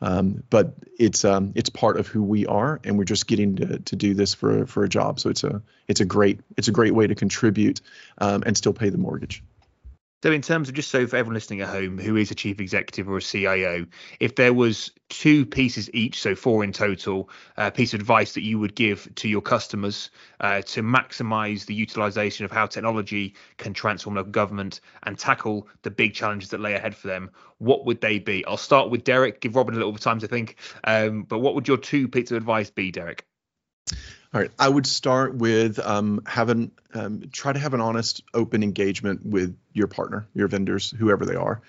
Um, 0.01 0.43
but 0.51 0.75
it's 0.99 1.25
um, 1.25 1.53
it's 1.55 1.71
part 1.71 1.97
of 1.97 2.09
who 2.09 2.23
we 2.23 2.47
are, 2.47 2.81
and 2.83 2.99
we're 2.99 3.05
just 3.05 3.27
getting 3.29 3.57
to, 3.57 3.79
to 3.79 3.97
do 3.97 4.15
this 4.15 4.35
for 4.35 4.67
for 4.67 4.83
a 4.83 4.89
job. 4.89 5.21
So 5.21 5.31
it's 5.31 5.45
a 5.45 5.63
it's 5.87 6.01
a 6.01 6.05
great 6.05 6.41
it's 6.57 6.69
a 6.69 6.73
great 6.73 6.95
way 6.95 7.07
to 7.07 7.15
contribute 7.15 7.81
um, 8.19 8.43
and 8.45 8.57
still 8.57 8.73
pay 8.73 8.89
the 8.89 8.99
mortgage. 8.99 9.45
So, 10.23 10.31
in 10.31 10.41
terms 10.41 10.69
of 10.69 10.77
just 10.77 10.93
so 10.93 11.05
for 11.05 11.17
everyone 11.17 11.35
listening 11.35 11.63
at 11.63 11.69
home 11.69 11.99
who 11.99 12.15
is 12.15 12.31
a 12.31 12.35
chief 12.37 12.61
executive 12.61 13.09
or 13.09 13.17
a 13.17 13.21
CIO, 13.21 13.87
if 14.21 14.37
there 14.37 14.55
was 14.55 14.93
two 15.09 15.45
pieces 15.45 15.93
each, 15.93 16.21
so 16.21 16.37
four 16.37 16.63
in 16.63 16.73
total, 16.73 17.29
a 17.57 17.63
uh, 17.63 17.71
piece 17.71 17.93
of 17.93 17.99
advice 17.99 18.33
that 18.35 18.43
you 18.45 18.57
would 18.61 18.77
give 18.77 19.13
to 19.17 19.29
your 19.29 19.41
customers 19.41 20.11
uh, 20.39 20.63
to 20.63 20.81
maximize 20.81 21.67
the 21.67 21.75
utilization 21.75 22.45
of 22.45 22.53
how 22.53 22.67
technology 22.67 23.35
can 23.57 23.75
transform 23.75 24.15
local 24.15 24.31
government 24.31 24.81
and 25.03 25.19
tackle 25.19 25.67
the 25.83 25.91
big 25.91 26.15
challenges 26.15 26.51
that 26.51 26.61
lay 26.61 26.75
ahead 26.75 26.95
for 26.95 27.09
them, 27.09 27.29
what 27.59 27.85
would 27.85 28.01
they 28.01 28.21
be? 28.21 28.45
I'll 28.47 28.57
start 28.57 28.91
with 28.91 29.03
Derek, 29.03 29.41
give 29.41 29.57
Robin 29.57 29.75
a 29.75 29.77
little 29.77 29.91
bit 29.91 30.03
of 30.03 30.05
time 30.05 30.21
to 30.21 30.29
think. 30.29 30.57
Um, 30.85 31.25
but 31.25 31.41
what 31.41 31.57
would 31.57 31.67
your 31.67 31.79
two 31.79 32.07
pieces 32.07 32.31
of 32.31 32.37
advice 32.37 32.71
be, 32.71 32.93
Derek? 32.93 33.27
All 34.35 34.41
right, 34.41 34.51
I 34.59 34.67
would 34.67 34.87
start 34.87 35.35
with 35.35 35.79
um, 35.79 36.23
having 36.27 36.71
um, 36.95 37.25
try 37.33 37.53
to 37.53 37.59
have 37.59 37.75
an 37.75 37.83
honest, 37.83 38.23
open 38.33 38.63
engagement 38.63 39.27
with 39.27 39.55
your 39.75 39.89
partner, 39.89 40.27
your 40.33 40.49
vendors, 40.49 40.91
whoever 40.91 41.27
they 41.27 41.35
are. 41.35 41.61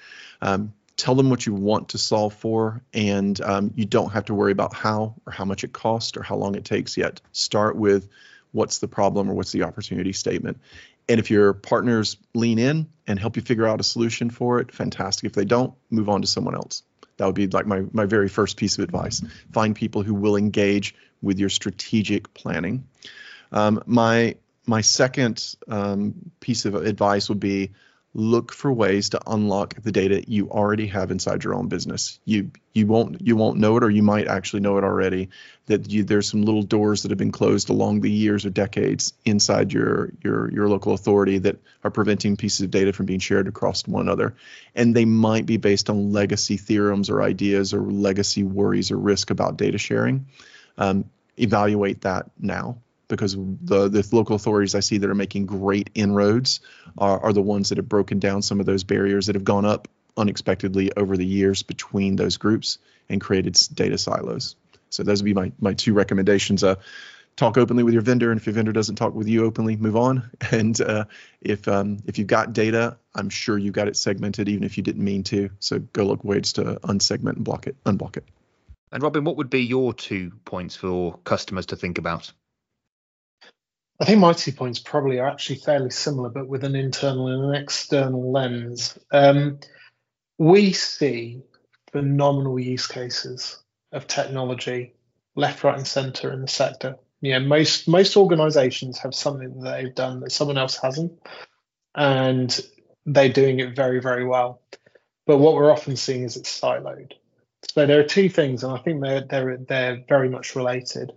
Um, 0.42 0.74
tell 0.96 1.16
them 1.16 1.30
what 1.30 1.46
you 1.46 1.54
want 1.54 1.90
to 1.90 1.98
solve 1.98 2.34
for, 2.36 2.82
and 2.94 3.40
um, 3.42 3.74
you 3.76 3.84
don't 3.84 4.12
have 4.12 4.26
to 4.26 4.34
worry 4.34 4.54
about 4.54 4.74
how 4.74 5.16
or 5.28 5.34
how 5.34 5.44
much 5.44 5.66
it 5.66 5.74
costs 5.74 6.16
or 6.16 6.24
how 6.24 6.38
long 6.38 6.56
it 6.56 6.64
takes 6.64 6.96
yet. 6.96 7.20
Start 7.34 7.76
with 7.76 8.08
what's 8.54 8.80
the 8.80 8.88
problem 8.88 9.30
or 9.30 9.34
what's 9.34 9.52
the 9.52 9.64
opportunity 9.64 10.14
statement. 10.14 10.58
And 11.10 11.20
if 11.20 11.30
your 11.30 11.52
partners 11.52 12.16
lean 12.34 12.60
in 12.60 12.88
and 13.06 13.20
help 13.20 13.36
you 13.36 13.42
figure 13.42 13.68
out 13.68 13.82
a 13.82 13.84
solution 13.84 14.30
for 14.30 14.62
it, 14.62 14.72
fantastic. 14.72 15.26
If 15.26 15.34
they 15.34 15.44
don't, 15.44 15.74
move 15.90 16.08
on 16.08 16.22
to 16.22 16.28
someone 16.28 16.56
else. 16.56 16.84
That 17.18 17.26
would 17.26 17.36
be 17.36 17.48
like 17.48 17.68
my 17.68 17.84
my 17.92 18.06
very 18.06 18.30
first 18.30 18.58
piece 18.58 18.78
of 18.78 18.84
advice. 18.84 19.22
Find 19.52 19.76
people 19.76 20.02
who 20.02 20.14
will 20.14 20.38
engage 20.38 20.96
with 21.24 21.40
your 21.40 21.50
strategic 21.50 22.34
planning. 22.34 22.88
Um, 23.52 23.82
my 23.86 24.36
my 24.66 24.82
second 24.82 25.56
um, 25.68 26.32
piece 26.40 26.66
of 26.66 26.76
advice 26.76 27.30
would 27.30 27.40
be 27.40 27.72
look 28.16 28.54
for 28.54 28.72
ways 28.72 29.10
to 29.10 29.20
unlock 29.26 29.74
the 29.82 29.92
data 29.92 30.24
you 30.28 30.50
already 30.50 30.88
have 30.88 31.10
inside 31.10 31.44
your 31.44 31.56
own 31.56 31.68
business. 31.68 32.20
You 32.26 32.52
you 32.72 32.86
won't 32.86 33.26
you 33.26 33.36
won't 33.36 33.58
know 33.58 33.78
it, 33.78 33.84
or 33.84 33.90
you 33.90 34.04
might 34.04 34.28
actually 34.28 34.62
know 34.62 34.78
it 34.78 34.84
already. 34.84 35.30
That 35.66 35.90
you, 35.90 36.04
there's 36.04 36.30
some 36.30 36.44
little 36.44 36.62
doors 36.62 37.04
that 37.04 37.12
have 37.12 37.18
been 37.18 37.32
closed 37.32 37.70
along 37.70 38.02
the 38.02 38.12
years 38.12 38.46
or 38.46 38.52
decades 38.52 39.14
inside 39.26 39.74
your 39.74 40.12
your 40.24 40.52
your 40.52 40.70
local 40.70 40.94
authority 40.94 41.40
that 41.40 41.58
are 41.84 41.92
preventing 41.92 42.38
pieces 42.38 42.62
of 42.62 42.72
data 42.72 42.94
from 42.94 43.08
being 43.08 43.20
shared 43.20 43.48
across 43.48 43.88
one 43.88 44.04
another, 44.04 44.36
and 44.76 44.96
they 44.96 45.06
might 45.06 45.46
be 45.46 45.58
based 45.58 45.90
on 45.90 46.12
legacy 46.12 46.58
theorems 46.58 47.10
or 47.10 47.22
ideas 47.22 47.74
or 47.74 47.82
legacy 47.82 48.44
worries 48.44 48.92
or 48.92 48.98
risk 48.98 49.32
about 49.32 49.58
data 49.58 49.78
sharing. 49.78 50.28
Um, 50.78 51.06
evaluate 51.38 52.02
that 52.02 52.30
now 52.40 52.78
because 53.08 53.36
the 53.36 53.90
the 53.90 54.08
local 54.12 54.36
authorities 54.36 54.76
I 54.76 54.80
see 54.80 54.98
that 54.98 55.10
are 55.10 55.16
making 55.16 55.46
great 55.46 55.90
inroads 55.94 56.62
are, 56.98 57.20
are 57.20 57.34
the 57.34 57.42
ones 57.42 57.70
that 57.70 57.78
have 57.78 57.90
broken 57.90 58.20
down 58.20 58.42
some 58.42 58.60
of 58.60 58.66
those 58.66 58.84
barriers 58.84 59.28
that 59.28 59.36
have 59.36 59.44
gone 59.44 59.66
up 59.66 59.88
unexpectedly 60.18 60.92
over 60.96 61.18
the 61.18 61.26
years 61.26 61.64
between 61.64 62.16
those 62.16 62.38
groups 62.38 62.78
and 63.10 63.20
created 63.20 63.58
data 63.74 63.98
silos. 63.98 64.56
So 64.90 65.04
those 65.04 65.22
would 65.22 65.26
be 65.26 65.34
my 65.34 65.52
my 65.60 65.74
two 65.74 65.94
recommendations. 65.94 66.64
Uh, 66.64 66.76
talk 67.36 67.58
openly 67.58 67.84
with 67.84 67.94
your 67.94 68.04
vendor, 68.04 68.32
and 68.32 68.40
if 68.40 68.46
your 68.46 68.54
vendor 68.54 68.72
doesn't 68.72 68.96
talk 68.96 69.16
with 69.16 69.28
you 69.28 69.46
openly, 69.46 69.76
move 69.76 69.96
on. 69.96 70.30
And 70.52 70.80
uh, 70.80 71.06
if 71.42 71.68
um, 71.68 71.98
if 72.06 72.18
you've 72.20 72.28
got 72.28 72.54
data, 72.54 72.98
I'm 73.16 73.30
sure 73.30 73.58
you've 73.58 73.74
got 73.74 73.88
it 73.88 73.98
segmented, 73.98 74.50
even 74.50 74.64
if 74.64 74.78
you 74.78 74.84
didn't 74.84 75.04
mean 75.04 75.24
to. 75.26 75.50
So 75.60 75.80
go 75.80 76.04
look 76.04 76.24
ways 76.24 76.54
to 76.54 76.80
unsegment 76.84 77.38
and 77.38 77.44
block 77.44 77.68
it, 77.68 77.76
unblock 77.86 78.18
it. 78.18 78.26
And 78.94 79.02
Robin, 79.02 79.24
what 79.24 79.38
would 79.38 79.50
be 79.50 79.64
your 79.64 79.92
two 79.92 80.32
points 80.46 80.76
for 80.76 81.18
customers 81.24 81.66
to 81.66 81.76
think 81.76 81.98
about? 81.98 82.32
I 84.00 84.06
think 84.06 84.20
my 84.20 84.34
two 84.34 84.52
points 84.52 84.78
probably 84.78 85.20
are 85.20 85.28
actually 85.28 85.56
fairly 85.58 85.90
similar, 85.90 86.30
but 86.30 86.48
with 86.48 86.64
an 86.64 86.76
internal 86.76 87.28
and 87.28 87.44
an 87.44 87.62
external 87.62 88.32
lens. 88.32 88.96
Um, 89.12 89.60
we 90.38 90.74
see 90.74 91.42
phenomenal 91.92 92.60
use 92.60 92.86
cases 92.86 93.60
of 93.92 94.06
technology 94.06 94.94
left, 95.36 95.64
right, 95.64 95.78
and 95.78 95.88
centre 95.88 96.32
in 96.32 96.42
the 96.42 96.48
sector. 96.48 96.98
Yeah, 97.20 97.40
most 97.40 97.88
most 97.88 98.16
organisations 98.16 99.00
have 99.00 99.16
something 99.16 99.60
that 99.60 99.72
they've 99.72 99.96
done 99.96 100.20
that 100.20 100.32
someone 100.32 100.58
else 100.60 100.78
hasn't, 100.78 101.14
and 101.96 102.60
they're 103.08 103.30
doing 103.30 103.60
it 103.60 103.76
very, 103.76 104.02
very 104.02 104.26
well. 104.26 104.62
But 105.26 105.38
what 105.38 105.56
we're 105.56 105.72
often 105.72 105.96
seeing 105.96 106.24
is 106.24 106.38
it's 106.38 106.62
siloed. 106.62 107.14
So 107.74 107.86
there 107.86 108.00
are 108.00 108.04
two 108.04 108.30
things, 108.30 108.64
and 108.64 108.74
I 108.74 108.78
think 108.78 109.02
they're 109.02 109.22
they're 109.22 109.58
they're 109.58 110.04
very 110.08 110.30
much 110.30 110.56
related 110.56 111.12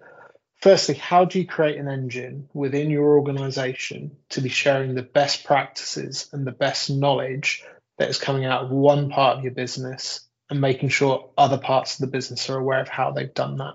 firstly, 0.66 0.94
how 0.94 1.24
do 1.24 1.38
you 1.38 1.46
create 1.46 1.78
an 1.78 1.88
engine 1.88 2.48
within 2.52 2.90
your 2.90 3.16
organization 3.16 4.16
to 4.30 4.40
be 4.40 4.48
sharing 4.48 4.94
the 4.94 5.02
best 5.02 5.44
practices 5.44 6.28
and 6.32 6.46
the 6.46 6.52
best 6.52 6.90
knowledge 6.90 7.64
that 7.98 8.10
is 8.10 8.18
coming 8.18 8.44
out 8.44 8.64
of 8.64 8.70
one 8.70 9.10
part 9.10 9.38
of 9.38 9.44
your 9.44 9.52
business 9.52 10.20
and 10.50 10.60
making 10.60 10.88
sure 10.88 11.30
other 11.36 11.58
parts 11.58 11.94
of 11.94 12.00
the 12.00 12.10
business 12.10 12.48
are 12.50 12.58
aware 12.58 12.80
of 12.80 12.88
how 12.88 13.10
they've 13.10 13.34
done 13.34 13.58
that? 13.58 13.74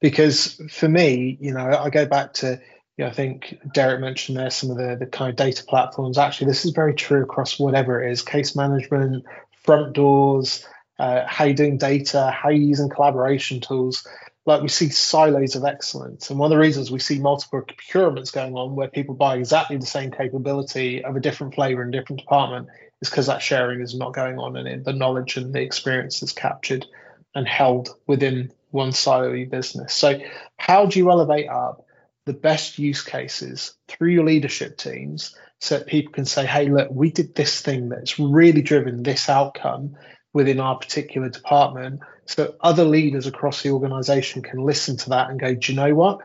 Because 0.00 0.60
for 0.70 0.88
me, 0.88 1.36
you 1.40 1.52
know, 1.52 1.66
I 1.66 1.90
go 1.90 2.06
back 2.06 2.34
to, 2.34 2.60
you 2.96 3.04
know, 3.04 3.10
I 3.10 3.12
think 3.12 3.58
Derek 3.72 4.00
mentioned 4.00 4.36
there 4.36 4.50
some 4.50 4.70
of 4.70 4.76
the, 4.76 4.96
the 4.96 5.06
kind 5.06 5.30
of 5.30 5.36
data 5.36 5.64
platforms. 5.64 6.18
Actually, 6.18 6.48
this 6.48 6.64
is 6.64 6.72
very 6.72 6.94
true 6.94 7.22
across 7.22 7.58
whatever 7.58 8.02
it 8.02 8.10
is 8.10 8.22
case 8.22 8.56
management, 8.56 9.24
front 9.64 9.92
doors, 9.92 10.66
uh, 10.98 11.22
how 11.26 11.44
you're 11.44 11.54
doing 11.54 11.78
data, 11.78 12.30
how 12.30 12.50
you're 12.50 12.68
using 12.68 12.88
collaboration 12.88 13.60
tools 13.60 14.06
like 14.44 14.62
we 14.62 14.68
see 14.68 14.88
silos 14.88 15.54
of 15.54 15.64
excellence. 15.64 16.30
And 16.30 16.38
one 16.38 16.50
of 16.50 16.56
the 16.56 16.60
reasons 16.60 16.90
we 16.90 16.98
see 16.98 17.20
multiple 17.20 17.62
procurements 17.62 18.32
going 18.32 18.54
on 18.56 18.74
where 18.74 18.88
people 18.88 19.14
buy 19.14 19.36
exactly 19.36 19.76
the 19.76 19.86
same 19.86 20.10
capability 20.10 21.04
of 21.04 21.14
a 21.14 21.20
different 21.20 21.54
flavor 21.54 21.82
in 21.82 21.88
a 21.88 21.92
different 21.92 22.20
department 22.20 22.68
is 23.00 23.08
because 23.08 23.26
that 23.26 23.42
sharing 23.42 23.80
is 23.80 23.94
not 23.94 24.14
going 24.14 24.38
on 24.38 24.56
and 24.56 24.84
the 24.84 24.92
knowledge 24.92 25.36
and 25.36 25.52
the 25.52 25.60
experience 25.60 26.22
is 26.22 26.32
captured 26.32 26.86
and 27.34 27.46
held 27.46 27.90
within 28.06 28.52
one 28.70 28.92
your 28.92 29.46
business. 29.46 29.94
So, 29.94 30.20
how 30.56 30.86
do 30.86 30.98
you 30.98 31.10
elevate 31.10 31.48
up 31.48 31.86
the 32.24 32.32
best 32.32 32.78
use 32.78 33.02
cases 33.02 33.74
through 33.88 34.10
your 34.10 34.24
leadership 34.24 34.76
teams 34.76 35.36
so 35.60 35.78
that 35.78 35.86
people 35.86 36.12
can 36.12 36.24
say, 36.24 36.46
hey, 36.46 36.68
look, 36.68 36.88
we 36.90 37.10
did 37.10 37.34
this 37.34 37.60
thing 37.60 37.88
that's 37.88 38.18
really 38.18 38.62
driven 38.62 39.02
this 39.02 39.28
outcome 39.28 39.96
within 40.32 40.60
our 40.60 40.78
particular 40.78 41.28
department. 41.28 42.00
So 42.26 42.54
other 42.60 42.84
leaders 42.84 43.26
across 43.26 43.62
the 43.62 43.70
organization 43.70 44.42
can 44.42 44.60
listen 44.60 44.96
to 44.98 45.10
that 45.10 45.30
and 45.30 45.38
go, 45.38 45.54
do 45.54 45.72
you 45.72 45.76
know 45.76 45.94
what? 45.94 46.20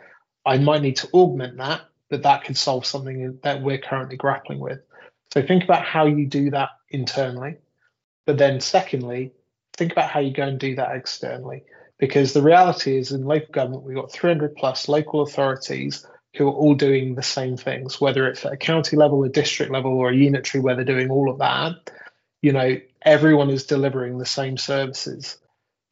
I 0.46 0.58
might 0.58 0.82
need 0.82 0.98
to 0.98 1.10
augment 1.14 1.58
that, 1.58 1.82
but 2.10 2.24
that 2.24 2.46
could 2.46 2.58
solve 2.58 2.86
something 2.86 3.40
that 3.44 3.62
we're 3.62 3.80
currently 3.80 4.16
grappling 4.16 4.60
with. 4.60 4.80
So 5.34 5.42
think 5.42 5.64
about 5.64 5.84
how 5.84 6.06
you 6.06 6.26
do 6.26 6.52
that 6.52 6.70
internally. 6.90 7.58
But 8.26 8.38
then, 8.38 8.62
secondly, 8.62 9.34
think 9.76 9.92
about 9.92 10.10
how 10.10 10.20
you 10.22 10.32
go 10.32 10.44
and 10.44 10.60
do 10.60 10.76
that 10.76 10.96
externally. 10.96 11.64
Because 12.00 12.34
the 12.34 12.42
reality 12.42 12.98
is, 12.98 13.12
in 13.12 13.26
local 13.26 13.52
government, 13.52 13.84
we've 13.84 13.96
got 13.96 14.12
300 14.12 14.56
plus 14.56 14.88
local 14.88 15.22
authorities 15.22 16.06
who 16.36 16.48
are 16.48 16.54
all 16.54 16.76
doing 16.76 17.16
the 17.16 17.24
same 17.24 17.58
things, 17.58 18.00
whether 18.00 18.28
it's 18.28 18.46
at 18.46 18.54
a 18.54 18.58
county 18.58 18.96
level, 18.96 19.24
a 19.24 19.30
district 19.30 19.72
level, 19.72 19.94
or 19.94 20.10
a 20.10 20.16
unitary 20.16 20.62
where 20.62 20.76
they're 20.76 20.86
doing 20.86 21.10
all 21.10 21.30
of 21.30 21.40
that. 21.40 21.90
You 22.42 22.54
know, 22.54 22.78
everyone 23.08 23.50
is 23.50 23.66
delivering 23.66 24.18
the 24.18 24.26
same 24.26 24.58
services. 24.58 25.38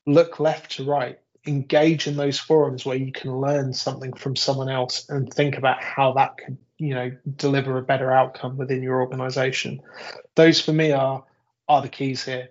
Look 0.06 0.40
left 0.40 0.72
to 0.72 0.84
right, 0.84 1.18
engage 1.48 2.08
in 2.08 2.18
those 2.18 2.38
forums 2.38 2.86
where 2.86 2.98
you 2.98 3.14
can 3.14 3.40
learn 3.40 3.74
something 3.74 4.14
from 4.14 4.36
someone 4.36 4.70
else 4.70 5.08
and 5.10 5.34
think 5.34 5.58
about 5.58 5.82
how 5.82 6.14
that 6.14 6.38
could, 6.38 6.58
you 6.78 6.94
know, 6.94 7.12
deliver 7.38 7.78
a 7.78 7.84
better 7.84 8.12
outcome 8.12 8.58
within 8.58 8.84
your 8.84 9.02
organization. 9.02 9.82
Those 10.36 10.60
for 10.60 10.74
me 10.74 10.92
are 10.92 11.24
are 11.70 11.82
the 11.82 11.90
keys 11.90 12.26
here. 12.26 12.50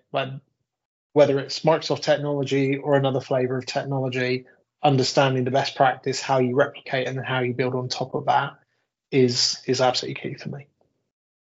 Whether 1.12 1.38
it's 1.38 1.60
Microsoft 1.60 2.00
technology 2.00 2.78
or 2.78 2.96
another 2.96 3.20
flavor 3.20 3.58
of 3.58 3.66
technology, 3.66 4.46
understanding 4.82 5.44
the 5.44 5.50
best 5.50 5.76
practice, 5.76 6.20
how 6.20 6.38
you 6.38 6.56
replicate, 6.56 7.06
and 7.06 7.24
how 7.24 7.40
you 7.40 7.52
build 7.52 7.74
on 7.74 7.88
top 7.88 8.14
of 8.14 8.24
that 8.24 8.54
is 9.12 9.60
is 9.66 9.82
absolutely 9.82 10.20
key 10.22 10.34
for 10.34 10.48
me. 10.48 10.66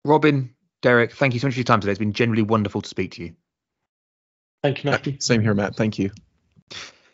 Robin, 0.03 0.53
Derek, 0.83 1.13
thank 1.13 1.33
you 1.33 1.39
so 1.39 1.47
much 1.47 1.53
for 1.53 1.59
your 1.59 1.63
time 1.63 1.79
today. 1.79 1.93
It's 1.93 1.99
been 1.99 2.11
generally 2.11 2.41
wonderful 2.41 2.81
to 2.81 2.89
speak 2.89 3.11
to 3.13 3.23
you. 3.23 3.35
Thank 4.61 4.83
you, 4.83 4.91
Matthew. 4.91 5.15
Same 5.19 5.41
here, 5.41 5.53
Matt. 5.53 5.77
Thank 5.77 5.97
you. 5.97 6.11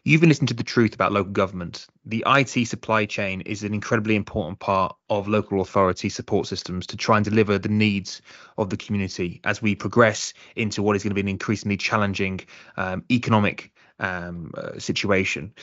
You've 0.03 0.21
been 0.21 0.29
listening 0.29 0.47
to 0.47 0.55
the 0.55 0.63
truth 0.63 0.95
about 0.95 1.11
local 1.11 1.31
government. 1.31 1.85
The 2.03 2.23
IT 2.25 2.67
supply 2.67 3.05
chain 3.05 3.41
is 3.41 3.63
an 3.63 3.75
incredibly 3.75 4.15
important 4.15 4.57
part 4.57 4.95
of 5.11 5.27
local 5.27 5.61
authority 5.61 6.09
support 6.09 6.47
systems 6.47 6.87
to 6.87 6.97
try 6.97 7.17
and 7.17 7.23
deliver 7.23 7.59
the 7.59 7.69
needs 7.69 8.23
of 8.57 8.71
the 8.71 8.77
community 8.77 9.39
as 9.43 9.61
we 9.61 9.75
progress 9.75 10.33
into 10.55 10.81
what 10.81 10.95
is 10.95 11.03
going 11.03 11.11
to 11.11 11.15
be 11.15 11.21
an 11.21 11.27
increasingly 11.27 11.77
challenging 11.77 12.39
um, 12.75 13.03
economic 13.11 13.71
um, 13.99 14.51
uh, 14.57 14.79
situation. 14.79 15.53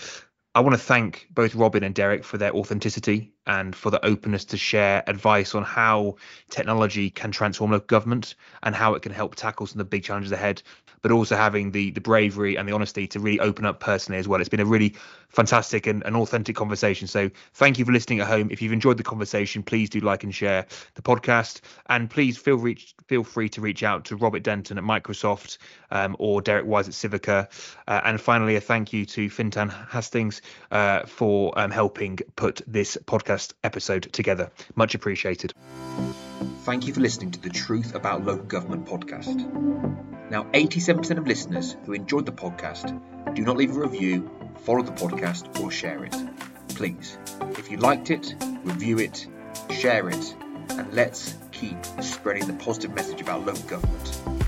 I 0.55 0.61
want 0.61 0.75
to 0.75 0.81
thank 0.81 1.27
both 1.31 1.57
Robin 1.57 1.83
and 1.83 1.95
Derek 1.95 2.23
for 2.23 2.39
their 2.39 2.55
authenticity 2.55 3.33
and 3.47 3.75
for 3.75 3.91
the 3.91 4.05
openness 4.05 4.45
to 4.45 4.57
share 4.57 5.03
advice 5.07 5.55
on 5.55 5.63
how 5.63 6.17
technology 6.51 7.11
can 7.11 7.31
transform 7.31 7.71
local 7.71 7.87
government 7.87 8.35
and 8.63 8.75
how 8.75 8.95
it 8.95 9.03
can 9.03 9.13
help 9.13 9.35
tackle 9.35 9.67
some 9.67 9.81
of 9.81 9.87
the 9.87 9.91
big 9.91 10.03
challenges 10.03 10.33
ahead 10.33 10.63
but 11.07 11.13
also 11.13 11.37
having 11.37 11.71
the 11.71 11.91
the 11.93 12.01
bravery 12.01 12.57
and 12.57 12.69
the 12.69 12.73
honesty 12.73 13.07
to 13.07 13.21
really 13.21 13.39
open 13.39 13.65
up 13.65 13.79
personally 13.79 14.19
as 14.19 14.27
well. 14.27 14.41
It's 14.41 14.49
been 14.49 14.59
a 14.59 14.65
really 14.65 14.95
fantastic 15.29 15.87
and, 15.87 16.03
and 16.05 16.17
authentic 16.17 16.57
conversation. 16.57 17.07
So 17.07 17.31
thank 17.55 17.79
you 17.79 17.85
for 17.85 17.93
listening 17.93 18.19
at 18.19 18.27
home. 18.27 18.49
If 18.51 18.61
you've 18.61 18.73
enjoyed 18.73 18.97
the 18.97 19.05
conversation, 19.05 19.63
please 19.63 19.89
do 19.89 20.01
like 20.01 20.25
and 20.25 20.35
share 20.35 20.67
the 20.95 21.03
podcast, 21.03 21.61
and 21.89 22.11
please 22.11 22.37
feel 22.37 22.57
reach 22.57 22.95
feel 23.07 23.23
free 23.23 23.49
to 23.51 23.61
reach 23.61 23.85
out 23.85 24.05
to 24.07 24.17
Robert 24.17 24.43
Denton 24.43 24.79
at 24.79 24.85
Microsoft 24.85 25.59
um, 25.93 26.17
or 26.19 26.43
Derek 26.43 26.67
Wise 26.67 26.89
at 26.89 26.95
Civica. 26.95 27.49
Uh, 27.87 28.01
and 28.05 28.21
finally, 28.21 28.57
a 28.57 28.61
thank 28.61 28.93
you 28.93 29.07
to 29.07 29.31
Fintan 29.31 29.69
Hastings 29.69 30.43
uh, 30.73 31.07
for 31.07 31.57
um, 31.57 31.71
helping 31.71 32.19
put 32.35 32.63
this 32.67 32.99
podcast 33.37 33.53
episode 33.63 34.13
together. 34.13 34.51
Much 34.75 34.95
appreciated. 34.95 35.53
Thank 36.65 36.87
you 36.87 36.95
for 36.95 37.01
listening 37.01 37.31
to 37.33 37.41
the 37.41 37.51
Truth 37.51 37.95
About 37.95 38.25
Local 38.25 38.45
Government 38.45 38.87
podcast. 38.87 39.37
Now, 40.31 40.45
87% 40.53 41.19
of 41.19 41.27
listeners 41.27 41.77
who 41.85 41.93
enjoyed 41.93 42.27
the 42.27 42.33
podcast 42.33 43.01
do 43.35 43.43
not 43.43 43.57
leave 43.57 43.77
a 43.77 43.81
review, 43.81 44.29
follow 44.65 44.83
the 44.83 44.93
podcast, 44.93 45.63
or 45.63 45.71
share 45.71 46.05
it. 46.05 46.17
Please, 46.69 47.19
if 47.53 47.71
you 47.71 47.77
liked 47.77 48.11
it, 48.11 48.35
review 48.65 48.99
it, 48.99 49.27
share 49.71 50.09
it, 50.09 50.35
and 50.71 50.93
let's 50.93 51.37
keep 51.53 51.77
spreading 52.01 52.47
the 52.47 52.55
positive 52.55 52.93
message 52.95 53.21
about 53.21 53.47
local 53.47 53.63
government. 53.63 54.46